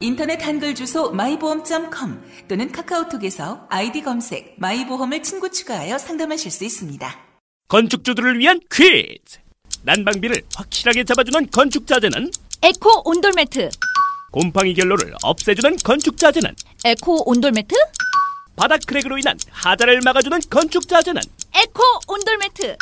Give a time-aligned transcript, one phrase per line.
[0.00, 7.16] 인터넷 한글 주소 마이보험.com 또는 카카오톡에서 아이디 검색 마이보험을 친구 추가하여 상담하실 수 있습니다.
[7.68, 9.38] 건축주들을 위한 퀴즈.
[9.82, 12.30] 난방비를 확실하게 잡아주는 건축자재는
[12.62, 13.68] 에코 온돌매트,
[14.32, 16.54] 곰팡이 결로를 없애주는 건축자재는
[16.86, 17.74] 에코 온돌매트,
[18.56, 21.20] 바닥 크랙으로 인한 하자를 막아주는 건축자재는
[21.54, 22.76] 에코 온돌매트.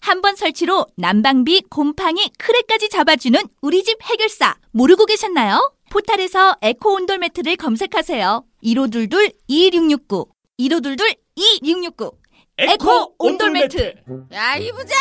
[0.00, 5.72] 한 번 설치로 난방비, 곰팡이, 크랙까지 잡아주는 우리 집 해결사 모르고 계셨나요?
[5.94, 8.44] 포탈에서 에코 온돌 매트를 검색하세요.
[8.64, 10.26] 1522-2669
[10.58, 12.12] 1522-2669
[12.58, 13.94] 에코 온돌 매트.
[14.32, 14.98] 야, 이 부장!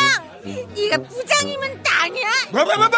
[0.75, 2.27] 네가 부장이면 땅이야?
[2.51, 2.91] 뭐뭐뭐뭐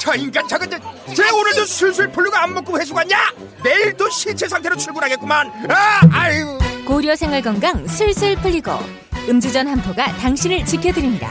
[0.00, 0.78] 저 인간 저건 저,
[1.14, 3.16] 쟤 오늘도 술술 풀리고 안 먹고 회수 갔냐?
[3.62, 8.72] 내일도 신체 상태로 출근하겠구만 아 아유 고려 생활 건강 술술 풀리고
[9.28, 11.30] 음주전 한포가 당신을 지켜드립니다.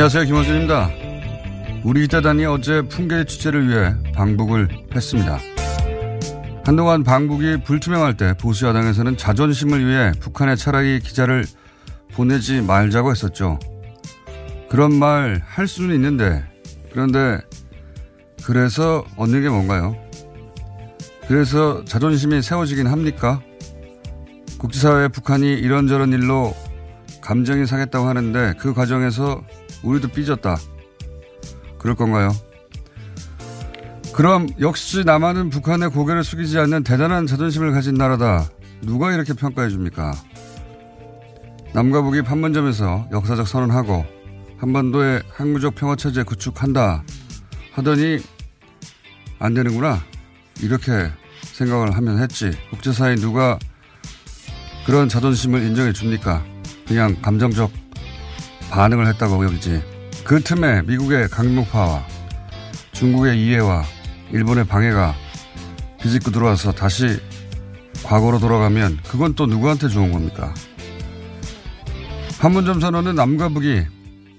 [0.00, 0.24] 안녕하세요.
[0.24, 0.90] 김호준입니다.
[1.84, 5.38] 우리 기자단이 어제 풍계 취재를 위해 방북을 했습니다.
[6.64, 11.44] 한동안 방북이 불투명할 때 보수 야당에서는 자존심을 위해 북한에 차라리 기자를
[12.14, 13.58] 보내지 말자고 했었죠.
[14.70, 16.42] 그런 말 할 수는 있는데
[16.90, 17.38] 그런데
[18.42, 19.94] 그래서 얻는 게 뭔가요?
[21.28, 23.42] 그래서 자존심이 세워지긴 합니까?
[24.56, 26.56] 국제사회에 북한이 이런저런 일로
[27.20, 29.42] 감정이 상했다고 하는데 그 과정에서
[29.82, 30.56] 우리도 삐졌다.
[31.78, 32.30] 그럴 건가요?
[34.14, 38.48] 그럼 역시 남한은 북한의 고개를 숙이지 않는 대단한 자존심을 가진 나라다.
[38.82, 40.12] 누가 이렇게 평가해 줍니까?
[41.72, 44.04] 남과 북이 판문점에서 역사적 선언하고
[44.58, 47.04] 한반도의 항구적 평화 체제 구축한다
[47.72, 48.18] 하더니
[49.38, 50.00] 안 되는구나.
[50.60, 51.10] 이렇게
[51.42, 52.50] 생각을 하면 했지.
[52.70, 53.58] 국제사회 누가
[54.84, 56.44] 그런 자존심을 인정해 줍니까?
[56.86, 57.70] 그냥 감정적
[58.70, 59.82] 반응을 했다고 여기지.
[60.24, 62.04] 그 틈에 미국의 강력파와
[62.92, 63.82] 중국의 이해와
[64.32, 65.14] 일본의 방해가
[66.00, 67.20] 비집고 들어와서 다시
[68.04, 70.54] 과거로 돌아가면 그건 또 누구한테 좋은 겁니까?
[72.40, 73.84] 판문점 선언은 남과 북이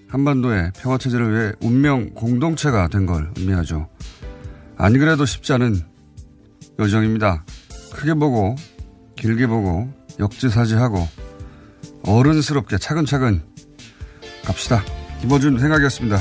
[0.09, 3.87] 한반도의 평화체제를 위해 운명 공동체가 된 걸 의미하죠.
[4.77, 5.81] 안 그래도 쉽지 않은
[6.79, 7.45] 여정입니다.
[7.93, 8.55] 크게 보고
[9.15, 11.07] 길게 보고 역지사지하고
[12.03, 13.43] 어른스럽게 차근차근
[14.43, 14.83] 갑시다.
[15.21, 16.17] 김어준 생각이었습니다.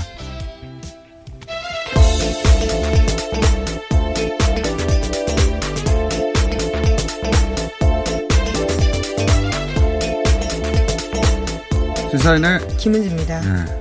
[12.11, 13.41] 시사인의 김은지입니다.
[13.41, 13.81] 네.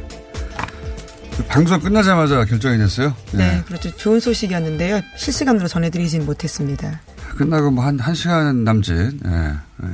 [1.47, 3.15] 방송 끝나자마자 결정이 됐어요.
[3.33, 3.95] 네, 그렇죠.
[3.95, 5.01] 좋은 소식이었는데요.
[5.17, 7.01] 실시간으로 전해드리진 못했습니다.
[7.37, 8.95] 끝나고 뭐 한, 한 시간 남짓.
[9.25, 9.29] 예.
[9.29, 9.87] 예.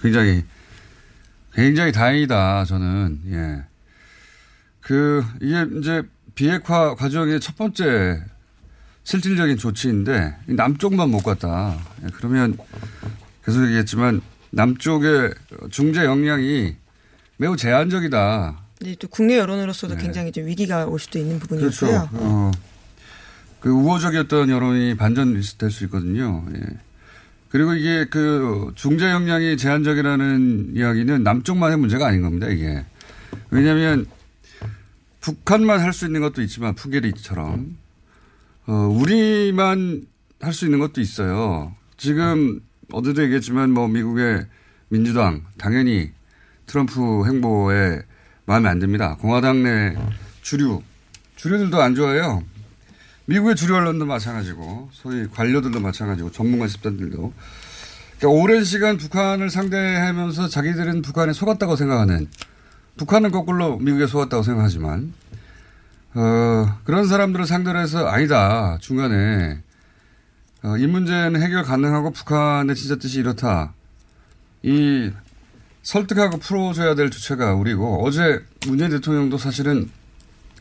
[0.00, 0.44] 굉장히,
[1.52, 3.20] 굉장히 다행이다, 저는.
[3.32, 3.73] 예.
[4.84, 6.02] 그, 이게 이제
[6.34, 8.22] 비핵화 과정의 첫 번째
[9.02, 11.76] 실질적인 조치인데, 남쪽만 못 갔다.
[12.02, 12.56] 예, 그러면
[13.44, 15.34] 계속 얘기했지만, 남쪽의
[15.70, 16.76] 중재 역량이
[17.38, 18.58] 매우 제한적이다.
[18.82, 20.02] 네, 또 국내 여론으로서도 네.
[20.02, 21.88] 굉장히 좀 위기가 올 수도 있는 부분이었고요.
[21.88, 22.08] 그렇죠.
[22.12, 22.50] 어,
[23.60, 26.44] 그 우호적이었던 여론이 반전될 수 있거든요.
[26.54, 26.60] 예.
[27.48, 32.48] 그리고 이게 그 중재 역량이 제한적이라는 이야기는 남쪽만의 문제가 아닌 겁니다.
[32.48, 32.84] 이게
[33.50, 34.06] 왜냐하면
[35.24, 37.78] 북한만 할 수 있는 것도 있지만 푸게리처럼
[38.66, 40.06] 어, 우리만
[40.40, 41.74] 할 수 있는 것도 있어요.
[41.96, 42.60] 지금
[42.92, 44.44] 어제도 얘기했지만 뭐 미국의
[44.88, 46.12] 민주당 당연히
[46.66, 48.02] 트럼프 행보에
[48.44, 49.16] 마음에 안 듭니다.
[49.16, 49.96] 공화당 내
[50.42, 50.82] 주류
[51.36, 52.44] 주류들도 안 좋아해요.
[53.24, 57.32] 미국의 주류 언론도 마찬가지고 소위 관료들도 마찬가지고 전문가 집단들도
[58.18, 62.28] 그러니까 오랜 시간 북한을 상대하면서 자기들은 북한에 속았다고 생각하는
[62.96, 65.12] 북한은 거꾸로 미국에 속았다고 생각하지만,
[66.14, 68.78] 어, 그런 사람들을 상대로 해서 아니다.
[68.80, 69.60] 중간에,
[70.62, 73.74] 어, 이 문제는 해결 가능하고 북한의 진짜 뜻이 이렇다.
[74.62, 75.10] 이
[75.82, 79.90] 설득하고 풀어줘야 될 주체가 우리고 어제 문재인 대통령도 사실은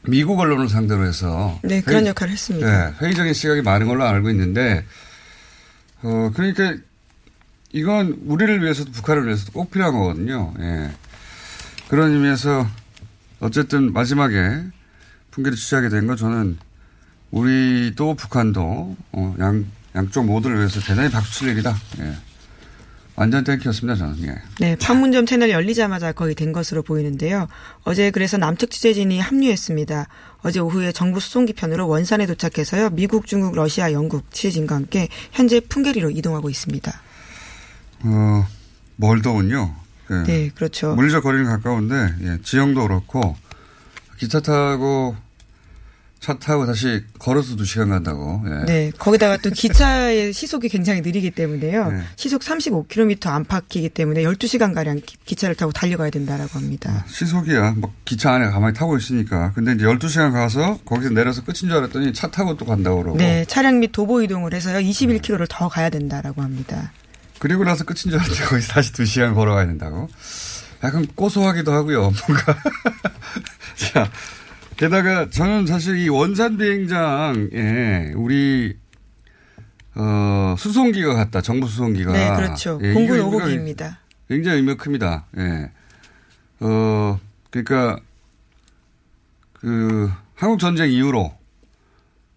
[0.05, 2.67] 미국 언론을 상대로 해서 네, 그런 역할을 했습니다.
[2.67, 4.85] 네, 회의적인 시각이 많은 걸로 알고 있는데
[6.01, 6.75] 어 그러니까
[7.71, 10.53] 이건 우리를 위해서도 북한을 위해서도 꼭 필요한 거거든요.
[10.59, 10.91] 예.
[11.93, 12.67] 그런 의미에서
[13.39, 14.63] 어쨌든 마지막에
[15.29, 16.57] 풍계를 취하게 된 건 저는
[17.29, 19.63] 우리도 북한도 어, 양
[19.95, 21.75] 양쪽 모두를 위해서 대단히 박수칠 일이다.
[21.99, 22.15] 예.
[23.15, 24.23] 완전 땡큐였습니다, 저는.
[24.23, 24.35] 예.
[24.59, 27.47] 네, 판문점 채널 열리자마자 거의 된 것으로 보이는데요.
[27.83, 30.07] 어제 그래서 남측 취재진이 합류했습니다.
[30.41, 32.89] 어제 오후에 정부 수송기 편으로 원산에 도착해서요.
[32.89, 36.91] 미국, 중국, 러시아, 영국 취재진과 함께 현재 풍계리로 이동하고 있습니다.
[38.05, 38.47] 어,
[38.95, 39.82] 멀더군요.
[40.11, 40.23] 예.
[40.23, 40.95] 네, 그렇죠.
[40.95, 43.35] 물리적 거리는 가까운데, 예, 지형도 그렇고,
[44.17, 45.15] 기차 타고,
[46.23, 48.41] 차 타고 다시 걸어서 두 시간 간다고.
[48.45, 48.65] 예.
[48.65, 51.91] 네, 거기다가 또 기차의 시속이 굉장히 느리기 때문에요.
[51.91, 52.01] 네.
[52.15, 57.03] 시속 35km 안팎이기 때문에 12시간 가량 기차를 타고 달려가야 된다라고 합니다.
[57.09, 57.73] 시속이야.
[57.75, 59.51] 뭐 기차 안에 가만히 타고 있으니까.
[59.51, 63.17] 근데 이제 12시간 가서 거기서 내려서 끝인 줄 알았더니 차 타고 또 간다고 그러고.
[63.17, 64.77] 네, 차량 및 도보 이동을 해서요.
[64.79, 66.93] 21km를 더 가야 된다라고 합니다.
[67.43, 70.07] 그리고 나서 끝인 줄 알았더니 거기서 다시 2시간 걸어가야 된다고.
[70.81, 71.99] 약간 고소하기도 하고요.
[72.03, 72.55] 뭔가.
[73.75, 74.09] 자,
[74.77, 78.77] 게다가 저는 사실 이 원산 비행장에 우리
[79.93, 81.41] 어, 수송기가 갔다.
[81.41, 82.13] 정부 수송기가.
[82.13, 82.79] 네, 그렇죠.
[82.81, 83.97] 예, 공군 이거 의미가 5호기입니다.
[84.29, 85.25] 굉장히 의미가 큽니다.
[85.37, 85.69] 예.
[86.61, 87.19] 어,
[87.49, 87.99] 그러니까
[89.51, 91.37] 그 한국 전쟁 이후로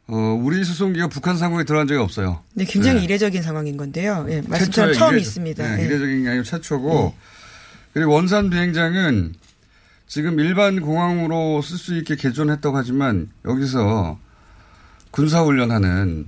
[0.09, 2.41] 어, 우리 수송기가 북한 상공에 들어간 적이 없어요.
[2.55, 3.05] 네, 굉장히 네.
[3.05, 4.25] 이례적인 상황인 건데요.
[4.29, 5.77] 예, 말씀처럼 처음 이례적- 있습니다.
[5.77, 5.87] 네, 예.
[5.87, 7.15] 이례적인 게 아니고 최초고.
[7.93, 9.35] 그리고 원산 비행장은
[10.07, 14.19] 지금 일반 공항으로 쓸 수 있게 개조했다고 하지만 여기서
[15.11, 16.27] 군사훈련하는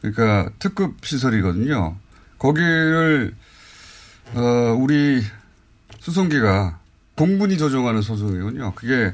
[0.00, 1.96] 그러니까 특급 시설이거든요.
[2.38, 3.34] 거기를
[4.34, 4.40] 어,
[4.78, 5.22] 우리
[5.98, 6.78] 수송기가
[7.16, 8.72] 공군이 조종하는 소송이군요.
[8.74, 9.12] 그게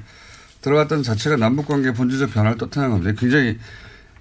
[0.61, 3.13] 들어갔다는 자체가 남북 관계 본질적 변화를 뜻하는 겁니다.
[3.19, 3.59] 굉장히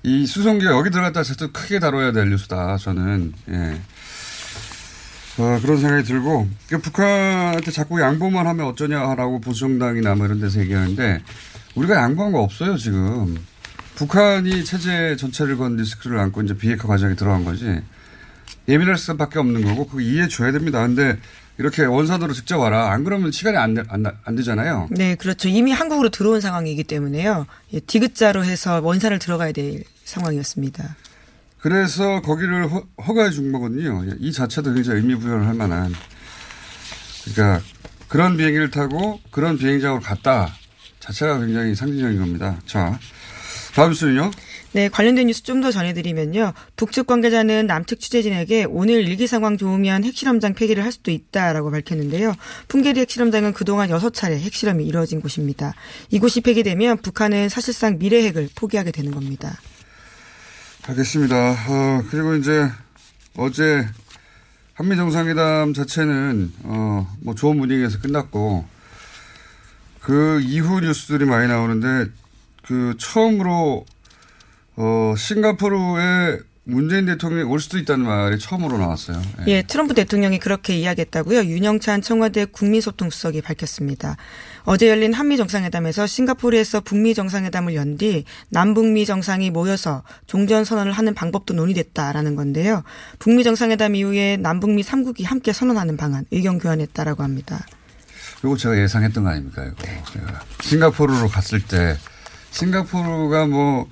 [0.03, 2.77] 이 수송기가 여기 들어갔다 자체도 크게 다뤄야 될 뉴스다.
[2.77, 3.81] 저는 예.
[5.37, 11.23] 어, 그런 생각이 들고 그러니까 북한한테 자꾸 양보만 하면 어쩌냐라고 보수정당이나 뭐 이런 데서 얘기하는데
[11.75, 13.37] 우리가 양보한 거 없어요 지금.
[13.95, 17.81] 북한이 체제 전체를 건 리스크를 안고 이제 비핵화 과정에 들어간 거지.
[18.67, 20.79] 예민할 수밖에 없는 거고 그거 이해해 줘야 됩니다.
[20.85, 21.17] 근데
[21.57, 22.91] 이렇게 원산으로 직접 와라.
[22.91, 24.87] 안 그러면 시간이 안, 되- 안, 안 되잖아요.
[24.91, 25.49] 네, 그렇죠.
[25.49, 27.45] 이미 한국으로 들어온 상황이기 때문에요.
[27.73, 30.95] 예, 디귿자로 해서 원산을 들어가야 될 상황이었습니다.
[31.59, 34.03] 그래서 거기를 허, 허가해 준 거거든요.
[34.19, 35.93] 이 자체도 굉장히 의미 부여를 할 만한.
[37.25, 37.63] 그러니까
[38.07, 40.53] 그런 비행기를 타고 그런 비행장으로 갔다
[40.99, 42.57] 자체가 굉장히 상징적인 겁니다.
[42.65, 42.97] 자,
[43.75, 44.31] 다음 뉴스는요.
[44.73, 46.53] 네, 관련된 뉴스 좀 더 전해드리면요.
[46.75, 52.33] 북측 관계자는 남측 취재진에게 오늘 일기 상황 좋으면 핵실험장 폐기를 할 수도 있다라고 밝혔는데요.
[52.67, 55.73] 풍계리 핵실험장은 그동안 6차례 핵실험이 이루어진 곳입니다.
[56.09, 59.57] 이곳이 폐기되면 북한은 사실상 미래 핵을 포기하게 되는 겁니다.
[60.87, 61.51] 알겠습니다.
[61.69, 62.69] 어, 그리고 이제
[63.37, 63.87] 어제
[64.73, 68.65] 한미 정상회담 자체는 어, 뭐 좋은 분위기에서 끝났고
[70.01, 72.11] 그 이후 뉴스들이 많이 나오는데
[72.63, 73.85] 그 처음으로
[74.75, 79.21] 어, 싱가포르에 문재인 대통령이 올 수도 있다는 말이 처음으로 나왔어요.
[79.47, 79.51] 예.
[79.51, 81.43] 예, 트럼프 대통령이 그렇게 이야기했다고요.
[81.43, 84.15] 윤영찬 청와대 국민소통수석이 밝혔습니다.
[84.63, 91.13] 어제 열린 한미 정상회담에서 싱가포르에서 북미 정상회담을 연 뒤 남북미 정상이 모여서 종전 선언을 하는
[91.13, 92.83] 방법도 논의됐다라는 건데요.
[93.19, 97.65] 북미 정상회담 이후에 남북미 3국이 함께 선언하는 방안 의견 교환했다라고 합니다.
[98.41, 99.65] 이거 제가 예상했던 거 아닙니까?
[99.65, 99.75] 이거.
[100.61, 101.97] 싱가포르로 갔을 때
[102.51, 103.89] 싱가포르가 뭐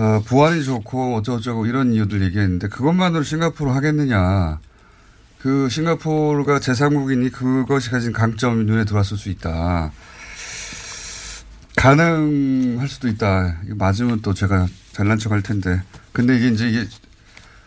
[0.00, 4.58] 어, 보안이 좋고 어쩌고저쩌고 이런 이유들 얘기했는데 그것만으로 싱가포르 하겠느냐.
[5.38, 9.92] 그 싱가포르가 제3국이니 그것이 가진 강점이 눈에 들어왔을 수 있다.
[11.76, 13.58] 가능할 수도 있다.
[13.74, 15.82] 맞으면 또 제가 잘난 척 할 텐데.
[16.12, 16.86] 근데 이게 이제 이게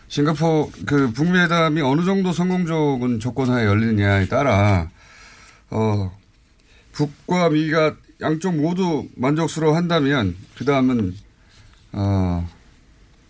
[0.08, 4.90] 싱가포르 그 북미 회담이 어느 정도 성공적인 조건하에 열리느냐에 따라
[5.70, 6.10] 어,
[6.90, 11.14] 북과 미가 양쪽 모두 만족스러워 한다면, 그 다음은,
[11.96, 12.48] 어,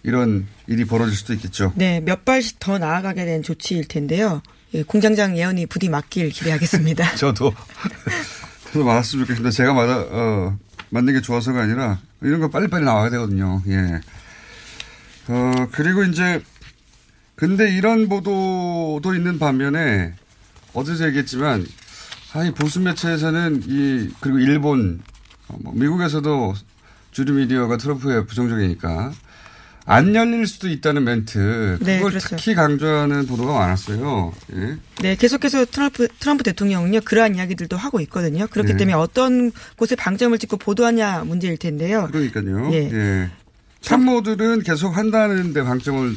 [0.03, 1.73] 이런 일이 벌어질 수도 있겠죠.
[1.77, 4.43] 네, 몇 발씩 더 나아가게 된 조치일 텐데요.
[4.75, 7.15] 예, 공장장 예언이 부디 맞길 기대하겠습니다.
[7.17, 7.55] 저도,
[8.73, 9.51] 저도 맞았으면 좋겠습니다.
[9.51, 10.59] 제가 맞아, 어,
[10.91, 13.63] 맞는 게 좋아서가 아니라, 이런 거 빨리빨리 나와야 되거든요.
[13.69, 14.01] 예.
[15.29, 16.43] 어, 그리고 이제,
[17.37, 20.15] 근데 이런 보도도 있는 반면에,
[20.73, 21.67] 어제도 얘기했지만,
[22.35, 25.01] 사실 보수 매체에서는 이 그리고 일본
[25.47, 26.55] 어, 뭐 미국에서도
[27.15, 29.13] 주류 미디어가 트럼프에 부정적이니까
[29.87, 32.37] 안 열릴 수도 있다는 멘트 네, 그걸 그렇죠.
[32.37, 34.33] 특히 강조하는 보도가 많았어요.
[34.55, 34.77] 예.
[35.01, 38.47] 네, 계속해서 트럼프, 트럼프 대통령은요, 그러한 이야기들도 하고 있거든요.
[38.49, 38.79] 그렇기 네.
[38.79, 42.09] 때문에 어떤 곳에 방점을 찍고 보도하냐 문제일 텐데요.
[42.11, 42.73] 그러니까요.
[42.73, 42.91] 예.
[42.93, 43.31] 예.
[43.81, 46.17] 참모들은 계속 한다는데 방점을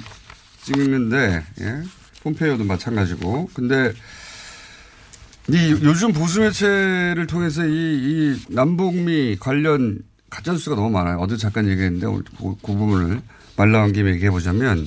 [0.64, 1.84] 찍는데 예.
[2.24, 3.50] 폼페이오도 마찬가지고.
[3.54, 3.92] 근데
[5.50, 11.20] 이 요즘 보수 매체를 통해서 이, 이 남북미 관련 가짜뉴스가 너무 많아요.
[11.20, 13.22] 어제 잠깐 얘기했는데 오늘 그, 그 부분을
[13.56, 14.86] 말 나온 김에 얘기해 보자면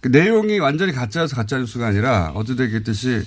[0.00, 3.26] 그 내용이 완전히 가짜여서 가짜뉴스가 아니라 어제도 얘기했듯이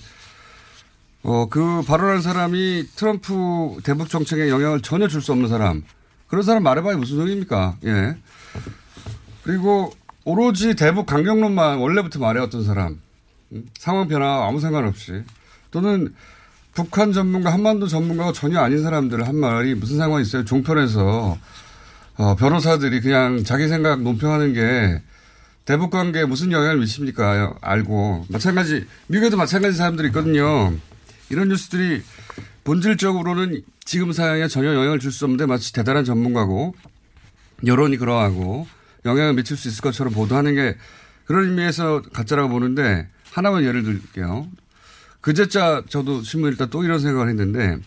[1.24, 5.84] 어, 그 발언한 사람이 트럼프 대북 정책에 영향을 전혀 줄 수 없는 사람.
[6.28, 7.78] 그런 사람 말해봐야 무슨 소리입니까?
[7.86, 8.16] 예.
[9.44, 9.92] 그리고
[10.24, 13.00] 오로지 대북 강경론만 원래부터 말해왔던 사람.
[13.52, 13.66] 음?
[13.78, 15.24] 상황 변화 아무 상관없이.
[15.72, 16.14] 또는
[16.76, 20.44] 북한 전문가, 한반도 전문가가 전혀 아닌 사람들 한 말이 무슨 상관이 있어요?
[20.44, 21.38] 종편에서,
[22.18, 25.02] 어, 변호사들이 그냥 자기 생각 논평하는 게
[25.64, 27.56] 대북 관계에 무슨 영향을 미칩니까?
[27.62, 28.26] 알고.
[28.30, 30.74] 마찬가지, 미국에도 마찬가지 사람들이 있거든요.
[31.30, 32.04] 이런 뉴스들이
[32.66, 36.76] 본질적으로는 지금 상황에 전혀 영향을 줄 수 없는데 마치 대단한 전문가고
[37.66, 38.68] 여론이 그러하고
[39.06, 40.76] 영향을 미칠 수 있을 것처럼 보도하는 게
[41.26, 44.48] 그런 의미에서 가짜라고 보는데 하나만 예를 들게요.
[45.26, 47.80] 그제자 저도 신문 일단 또 이런 생각을 했는데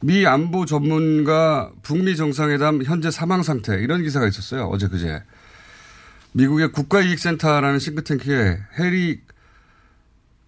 [0.00, 4.66] 미 안보 전문가 북미 정상회담 현재 사망 상태 이런 기사가 있었어요.
[4.66, 5.20] 어제 그제.
[6.30, 9.20] 미국의 국가이익센터라는 싱크탱크에 해리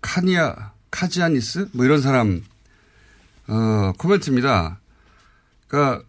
[0.00, 2.44] 카니아 카지아니스 뭐 이런 사람
[3.48, 4.78] 어 코멘트입니다.
[5.66, 6.04] 그러니까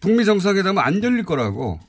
[0.00, 1.80] 북미 정상회담은 안 열릴 거라고.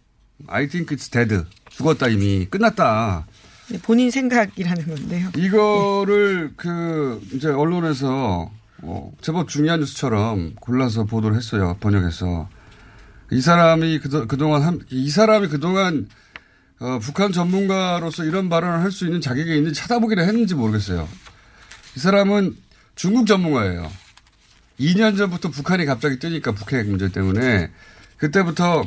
[0.48, 1.46] I think it's dead.
[1.72, 3.26] 죽었다 이미 끝났다.
[3.72, 5.30] 네, 본인 생각이라는 건데요.
[5.38, 8.52] 이거를 그 이제 언론에서
[8.84, 11.78] 어, 제법 중요한 뉴스처럼 골라서 보도를 했어요.
[11.80, 12.50] 번역해서
[13.32, 16.10] 이 사람이 그도, 그동안 한, 이 사람이 그동안
[16.80, 21.08] 어, 북한 전문가로서 이런 발언을 할 수 있는 자격이 있는지 찾아보기를 했는지 모르겠어요.
[21.96, 22.56] 이 사람은
[22.96, 23.90] 중국 전문가예요.
[24.80, 27.70] 2년 전부터 북한이 갑자기 뜨니까 북핵 문제 때문에
[28.18, 28.84] 그때부터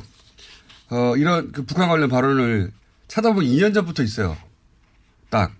[0.91, 2.73] 어, 이런 그 북한 관련 발언을
[3.09, 4.37] 찾아보면 2년 전부터 있어요.
[5.35, 5.51] 딱.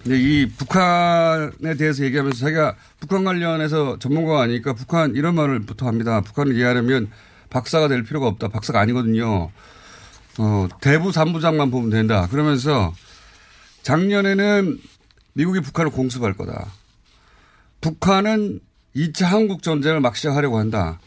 [0.00, 6.20] 근데 이 북한에 대해서 얘기하면서 자기가 북한 관련해서 전문가가 아니니까 북한 이런 말을부터 합니다.
[6.20, 7.10] 북한을 이해하려면
[7.50, 8.46] 박사가 될 필요가 없다.
[8.46, 9.50] 박사가 아니거든요.
[10.38, 12.28] 어, 대부 삼부장만 보면 된다.
[12.30, 12.94] 그러면서
[13.82, 14.78] 작년에는
[15.32, 16.72] 미국이 북한을 공습할 거다.
[17.80, 18.60] 북한은
[18.94, 21.00] 2차 한국 전쟁을 막 시작하려고 한다.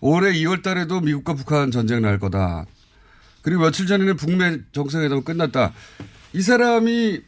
[0.00, 2.66] 올해 2월 달에도 미국과 북한 전쟁 날 거다.
[3.42, 5.72] 그리고 며칠 전에는 북미 정상회담 끝났다.
[6.34, 7.20] 이 사람이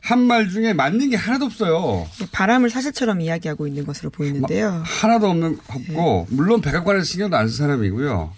[0.00, 2.06] 한 말 중에 맞는 게 하나도 없어요.
[2.32, 4.82] 바람을 사실처럼 이야기하고 있는 것으로 보이는데요.
[4.84, 8.32] 하나도 없는 없고 물론 백악관에서 신경도 안 쓴 사람이고요.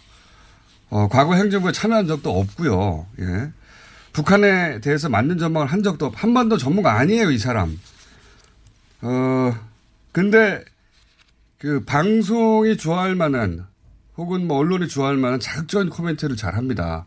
[0.90, 3.06] 어, 과거 행정부에 참여한 적도 없고요.
[3.20, 3.52] 예.
[4.12, 6.14] 북한에 대해서 맞는 전망을 한 적도 없.
[6.16, 7.78] 한반도 전문가 아니에요, 이 사람.
[9.02, 9.54] 어,
[10.12, 10.64] 근데
[11.58, 13.66] 그 방송이 좋아할 만한
[14.16, 17.06] 혹은 뭐 언론이 좋아할 만한 자극적인 코멘트를 잘 합니다.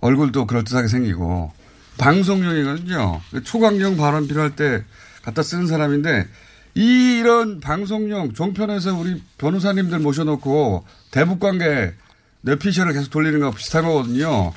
[0.00, 1.50] 얼굴도 그럴듯하게 생기고
[1.98, 3.20] 방송용이거든요.
[3.44, 4.84] 초강경 발언 필요할 때
[5.22, 6.28] 갖다 쓰는 사람인데
[6.74, 11.94] 이런 방송용 종편에서 우리 변호사님들 모셔놓고 대북 관계
[12.42, 14.52] 뇌피셜을 계속 돌리는 거 비슷한 거거든요.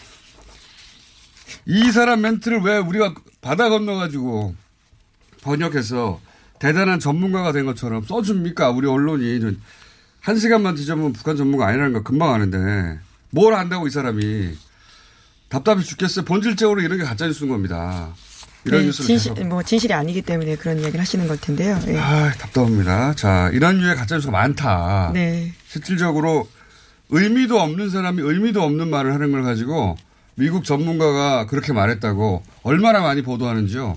[1.65, 4.56] 이 사람 멘트를 왜 우리가 받아 건너가지고
[5.41, 6.20] 번역해서
[6.60, 8.72] 대단한 전문가가 된 것처럼 써줍니까?
[8.72, 9.39] 우리 언론이.
[10.20, 14.58] 한 시간만 뒤져보면 북한 전문가 아니라는 거 금방 아는데 뭘 안다고 이 사람이.
[15.50, 16.25] 답답해 죽겠어요.
[16.25, 18.10] 본질적으로 이런 게 가짜 뉴스인 겁니다.
[18.66, 19.48] 이런 네, 뉴스를 진실, 계속.
[19.48, 21.80] 뭐 진실이 아니기 때문에 그런 이야기를 하시는 걸 텐데요.
[21.88, 21.98] 예.
[21.98, 23.13] 아, 답답합니다.
[23.13, 25.12] 자, 이런 류의 가짜 뉴스가 많다.
[25.13, 25.54] 네.
[25.68, 26.50] 실질적으로
[27.10, 29.96] 의미도 없는 사람이 의미도 없는 말을 하는 걸 가지고
[30.36, 33.96] 미국 전문가가 그렇게 말했다고 얼마나 많이 보도하는지요.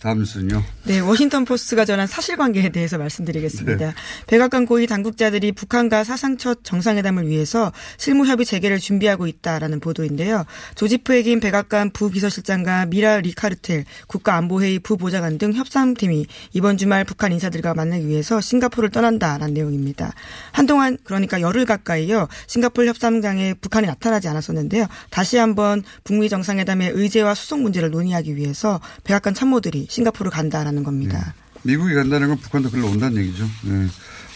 [0.00, 0.62] 다음 뉴스는요.
[0.84, 3.86] 네, 워싱턴 포스트가 전한 사실관계에 대해서 말씀드리겠습니다.
[3.86, 3.94] 네.
[4.28, 10.46] 백악관 고위 당국자들이 북한과 사상 첫 정상회담을 위해서 실무 협의 재개를 준비하고 있다라는 보도인데요.
[10.74, 18.08] 조지프 해긴 백악관 부비서실장과 미라 리카르델 국가안보회의 부보좌관 등 협상팀이 이번 주말 북한 인사들과 만나기
[18.08, 20.14] 위해서 싱가포르를 떠난다라는 내용입니다.
[20.52, 24.86] 한동안 그러니까 열흘 가까이요 싱가포르 협상장에 북한이 나타나지 않았었는데요.
[25.10, 31.34] 다시 한번 북미 정상회담의 의제와 수속 문제를 논의하기 위해서 백악관 참모들이 싱가포르 간다라는 겁니다.
[31.64, 33.44] 미국이 간다는 건 북한도 글로 온다는 얘기죠.
[33.66, 33.86] 예.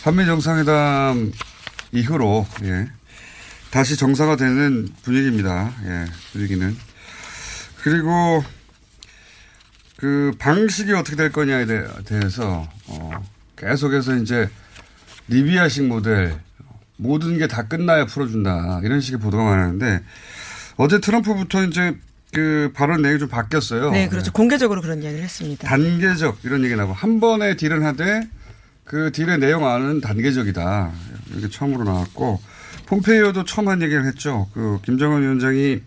[0.03, 1.33] 한미 정상회담
[1.93, 2.89] 이후로 예.
[3.71, 5.73] 다시 정상화되는 분위기입니다.
[5.85, 6.77] 예, 분위기는.
[7.83, 8.45] 그리고
[9.97, 13.11] 그 방식이 어떻게 될 거냐에 대- 대해서 어,
[13.57, 14.51] 계속해서 이제
[15.29, 16.37] 리비아식 모델
[16.97, 20.03] 모든 게 다 끝나야 풀어준다 이런 식의 보도가 많았는데
[20.77, 21.97] 어제 트럼프부터 이제
[22.35, 23.91] 그 발언 내용이 좀 바뀌었어요.
[23.93, 24.33] 네, 그렇죠.
[24.33, 25.69] 공개적으로 그런 이야기를 했습니다.
[25.69, 28.29] 단계적 이런 얘기 나고 한 번에 딜은 하되
[28.85, 30.93] 그 딜의 내용 안은 단계적이다.
[31.37, 32.41] 이게 처음으로 나왔고
[32.87, 34.49] 폼페이오도 처음 한 얘기를 했죠.
[34.53, 35.81] 그 김정은 위원장이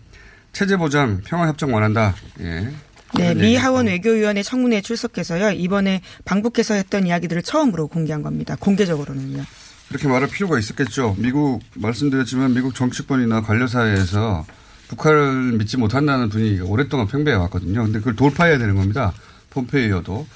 [0.53, 2.15] 체제 보장 평화 협정 원한다.
[2.39, 2.69] 예.
[3.15, 3.55] 네, 미.
[3.55, 5.51] 하원 외교위원회 청문회에 출석해서요.
[5.51, 8.55] 이번에 방북해서 했던 이야기들을 처음으로 공개한 겁니다.
[8.59, 9.43] 공개적으로는요.
[9.89, 11.15] 그렇게 말할 필요가 있었겠죠.
[11.17, 14.45] 미국 말씀드렸지만 미국 정치권이나 관료사회에서
[14.89, 17.83] 북한을 믿지 못한다는 분위기가 오랫동안 팽배해 왔거든요.
[17.83, 19.13] 근데 그걸 돌파해야 되는 겁니다.
[19.49, 20.27] 폼페이오도.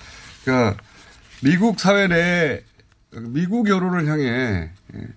[0.43, 0.81] 그러니까
[1.41, 2.63] 미국 사회 내에
[3.12, 5.08] 미국 여론을 향해 예,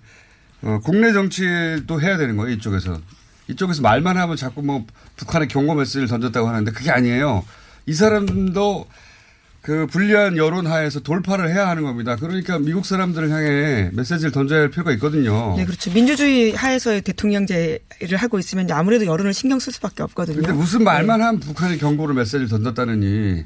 [0.62, 2.55] 어, 국내 정치도 해야 되는 거예요.
[2.57, 3.00] 이쪽에서.
[3.49, 4.87] 이쪽에서 말만 하면 자꾸 뭐
[5.17, 7.45] 북한의 경고 메시지를 던졌다고 하는데 그게 아니에요.
[7.87, 8.88] 이 사람도
[9.64, 12.16] 그 불리한 여론 하에서 돌파를 해야 하는 겁니다.
[12.16, 15.54] 그러니까 미국 사람들을 향해 메시지를 던져야 할 필요가 있거든요.
[15.56, 15.90] 네, 그렇죠.
[15.90, 17.80] 민주주의 하에서의 대통령제를
[18.18, 20.37] 하고 있으면 아무래도 여론을 신경 쓸 수밖에 없거든요.
[20.37, 23.42] 근데 무슨 말만 하면 북한이 경고를 메시지를 던졌다느니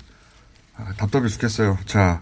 [0.77, 1.79] 아, 답답해 죽겠어요.
[1.87, 2.21] 자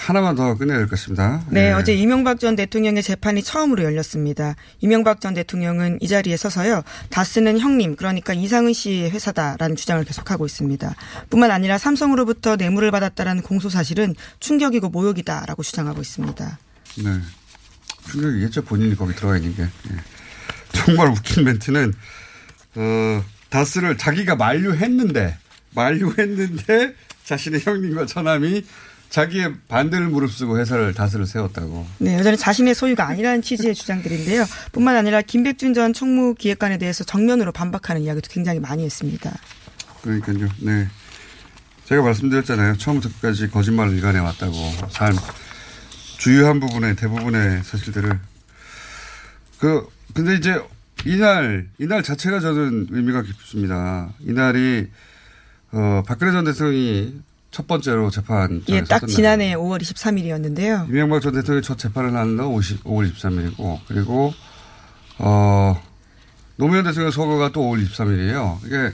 [0.00, 1.44] 하나만 더 끝내야 될것 같습니다.
[1.50, 1.72] 네, 예.
[1.72, 4.56] 어제 이명박 전 대통령의 재판이 처음으로 열렸습니다.
[4.80, 10.94] 이명박 전 대통령은 이 자리에 서서요, 다스는 형님, 그러니까 이상은 씨의 회사다라는 주장을 계속하고 있습니다.
[11.28, 16.58] 뿐만 아니라 삼성으로부터 뇌물을 받았다라는 공소 사실은 충격이고 모욕이다라고 주장하고 있습니다.
[17.04, 17.20] 네.
[18.10, 18.62] 충격이겠죠.
[18.62, 19.62] 본인이 거기 들어가 있는 게.
[19.62, 19.96] 예.
[20.72, 21.92] 정말 웃긴 멘트는,
[22.76, 25.36] 어, 다스를 자기가 만류했는데,
[25.74, 28.64] 만류했는데, 자신의 형님과 처남이
[29.10, 31.84] 자기의 반대를 무릅쓰고 회사를 다스를 세웠다고.
[31.98, 34.46] 네, 여전히 자신의 소유가 아니라는 취지의 주장들인데요.
[34.72, 39.36] 뿐만 아니라 김백준 전 총무 기획관에 대해서 정면으로 반박하는 이야기도 굉장히 많이 했습니다.
[40.02, 40.48] 그러니까요.
[40.60, 40.88] 네.
[41.86, 42.76] 제가 말씀드렸잖아요.
[42.78, 44.54] 처음부터 끝까지 거짓말을 일관해 왔다고.
[44.90, 45.16] 삶,
[46.18, 48.16] 주요한 부분의 대부분의 사실들을.
[49.58, 50.62] 그, 근데 이제
[51.04, 54.10] 이날, 이날 자체가 저는 의미가 깊습니다.
[54.20, 54.88] 이날이,
[55.72, 57.20] 어, 박근혜 전 대통령이
[57.50, 58.62] 첫 번째로 재판.
[58.68, 60.88] 예, 딱 지난해 5월 23일이었는데요.
[60.88, 64.32] 이명박 전 대통령이 첫 재판을 하는 건 50, 5월 23일이고, 그리고,
[65.18, 65.80] 어,
[66.56, 68.64] 노무현 대통령 서거가 또 5월 23일이에요.
[68.66, 68.92] 이게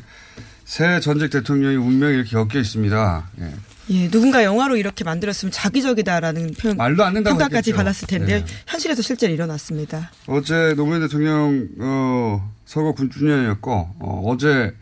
[0.65, 3.31] 새 전직 대통령이 운명이 이렇게 엮여 있습니다.
[3.41, 3.53] 예.
[3.89, 7.77] 예, 누군가 영화로 이렇게 만들었으면 자기적이다라는 표현, 말도 안 된다고 평가까지 했겠죠.
[7.77, 8.47] 받았을 텐데 네.
[8.67, 10.11] 현실에서 실제로 일어났습니다.
[10.27, 13.67] 어제 노무현 대통령, 어, 서거 9주년이었고,
[14.01, 14.73] 어, 어제,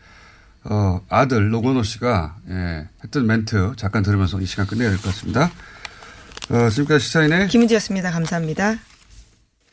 [0.67, 5.51] 어, 아들 노건호 씨가, 예, 했던 멘트 잠깐 들으면서 이 시간 끝내야 될 것 같습니다.
[6.49, 8.11] 어, 지금까지 시사인의 김은지였습니다.
[8.11, 8.75] 감사합니다.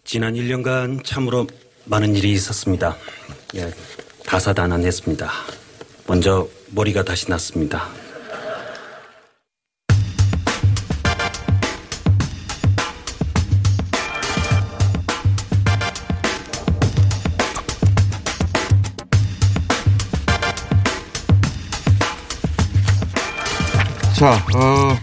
[0.04, 1.46] 지난 1년간 참으로
[1.86, 2.96] 많은 일이 있었습니다.
[3.54, 3.72] 예,
[4.26, 5.30] 다사다난했습니다.
[6.06, 7.88] 먼저 머리가 다시 났습니다.
[24.22, 24.96] 자, 어,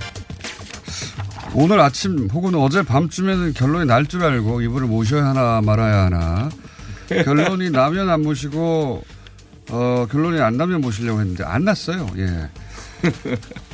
[1.54, 6.50] 오늘 아침 혹은 어제 밤쯤에는 결론이 날 줄 알고 이분을 모셔야 하나 말아야 하나.
[7.10, 9.04] 결론이 나면 안 모시고,
[9.72, 12.08] 어, 결론이 안 나면 모시려고 했는데 안 났어요.
[12.16, 12.50] 예.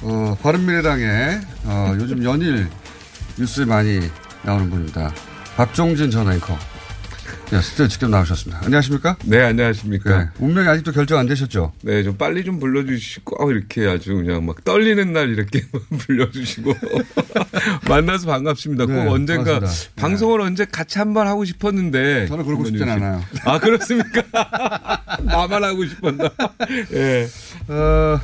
[0.01, 2.67] 어, 바른미래당에, 어, 요즘 연일
[3.37, 3.99] 뉴스에 많이
[4.41, 5.13] 나오는 분입니다.
[5.57, 6.57] 박종진 전 앵커.
[7.51, 8.61] 네, 스튜디오 직접 나오셨습니다.
[8.65, 9.17] 안녕하십니까?
[9.25, 10.17] 네, 안녕하십니까.
[10.17, 11.73] 네, 운명이 아직도 결정 안 되셨죠?
[11.83, 15.61] 네, 좀 빨리 좀 불러주시고, 아, 이렇게 아주 그냥 막 떨리는 날 이렇게
[15.99, 16.73] 불러주시고.
[17.87, 18.87] 만나서 반갑습니다.
[18.87, 20.01] 네, 꼭 언젠가 반갑습니다.
[20.01, 22.25] 방송을 언제 같이 한번 하고 싶었는데.
[22.27, 22.89] 저는 그러고 싶진.
[22.89, 23.23] 않아요.
[23.45, 24.23] 아, 그렇습니까?
[25.23, 26.29] 나만 하고 싶었나?
[26.93, 27.27] 예.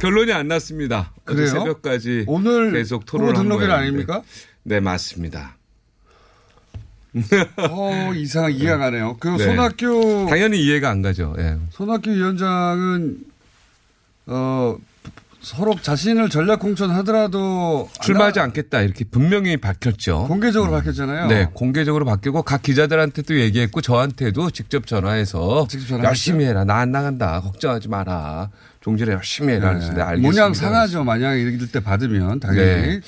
[0.01, 1.11] 결론이 안 났습니다.
[1.15, 1.21] 어.
[1.25, 1.47] 그래요?
[1.47, 3.69] 새벽까지 오늘 계속 토론을 한 등록일.
[3.71, 4.23] 아닙니까?
[4.63, 5.57] 네, 맞습니다.
[7.69, 9.17] 어, 이상 이해가 가네요.
[9.19, 9.43] 그 네.
[9.45, 11.35] 손학규 당연히 이해가 안 가죠.
[11.39, 11.57] 예.
[11.71, 13.17] 손학규 위원장은
[14.27, 14.77] 어
[15.41, 20.25] 서로 자신을 전략 공천하더라도 출마하지 않겠다 이렇게 분명히 밝혔죠.
[20.27, 21.27] 공개적으로 밝혔잖아요.
[21.27, 26.03] 네, 공개적으로 바뀌고 각 기자들한테도 얘기했고 저한테도 직접 전화해서 전화했어요?
[26.03, 26.63] 열심히 해라.
[26.63, 27.41] 나 안 나간다.
[27.41, 28.51] 걱정하지 마라.
[28.81, 29.69] 종질에 열심히 해라.
[29.73, 30.15] 그랬는데 알겠습니다.
[30.15, 30.21] 네.
[30.21, 31.03] 모양 상하죠.
[31.03, 32.65] 만약에 이럴 때 받으면 당연히.
[32.65, 33.01] 네.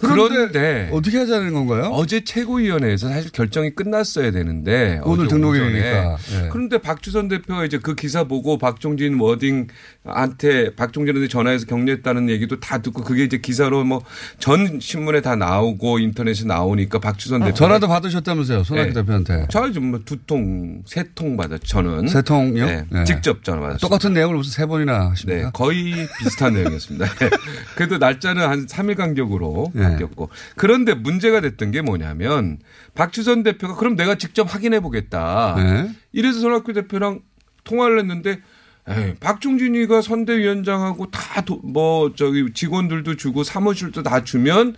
[0.00, 1.90] 그런데 어떻게 하자는 건가요?
[1.92, 6.14] 어제 최고위원회에서 사실 결정이 끝났어야 되는데 오늘 등록일이니까.
[6.14, 6.44] 오전에.
[6.44, 6.48] 예.
[6.50, 13.02] 그런데 박주선 대표가 이제 그 기사 보고 박종진 워딩한테 박종진한테 전화해서 격려했다는 얘기도 다 듣고
[13.04, 14.00] 그게 이제 기사로 뭐
[14.38, 18.94] 전 신문에 다 나오고 인터넷에 나오니까 박주선 대표 어, 전화도 받으셨다면서요, 손학규 네.
[18.94, 19.46] 대표한테.
[19.50, 22.08] 전화 좀두 통, 세 통 받았죠, 저는.
[22.08, 22.66] 세 통이요?
[22.66, 22.84] 네.
[22.90, 23.04] 네.
[23.04, 23.78] 직접 전화 받았어요.
[23.80, 25.44] 똑같은 내용을 무슨 세 번이나 하십니까?
[25.44, 27.04] 네, 거의 비슷한 내용이었습니다.
[27.06, 27.30] 네.
[27.76, 29.89] 그래도 날짜는 한 3일 간격으로 네.
[29.92, 30.30] 바뀌었고.
[30.56, 32.58] 그런데 문제가 됐던 게 뭐냐면
[32.94, 35.54] 박주선 대표가 그럼 내가 직접 확인해 보겠다.
[35.56, 35.90] 네.
[36.12, 37.20] 이래서 손학규 대표랑
[37.64, 38.40] 통화를 했는데
[38.88, 41.20] 에이, 박종진이가 선대위원장하고 다
[41.62, 44.76] 뭐 저기 직원들도 주고 사무실도 다 주면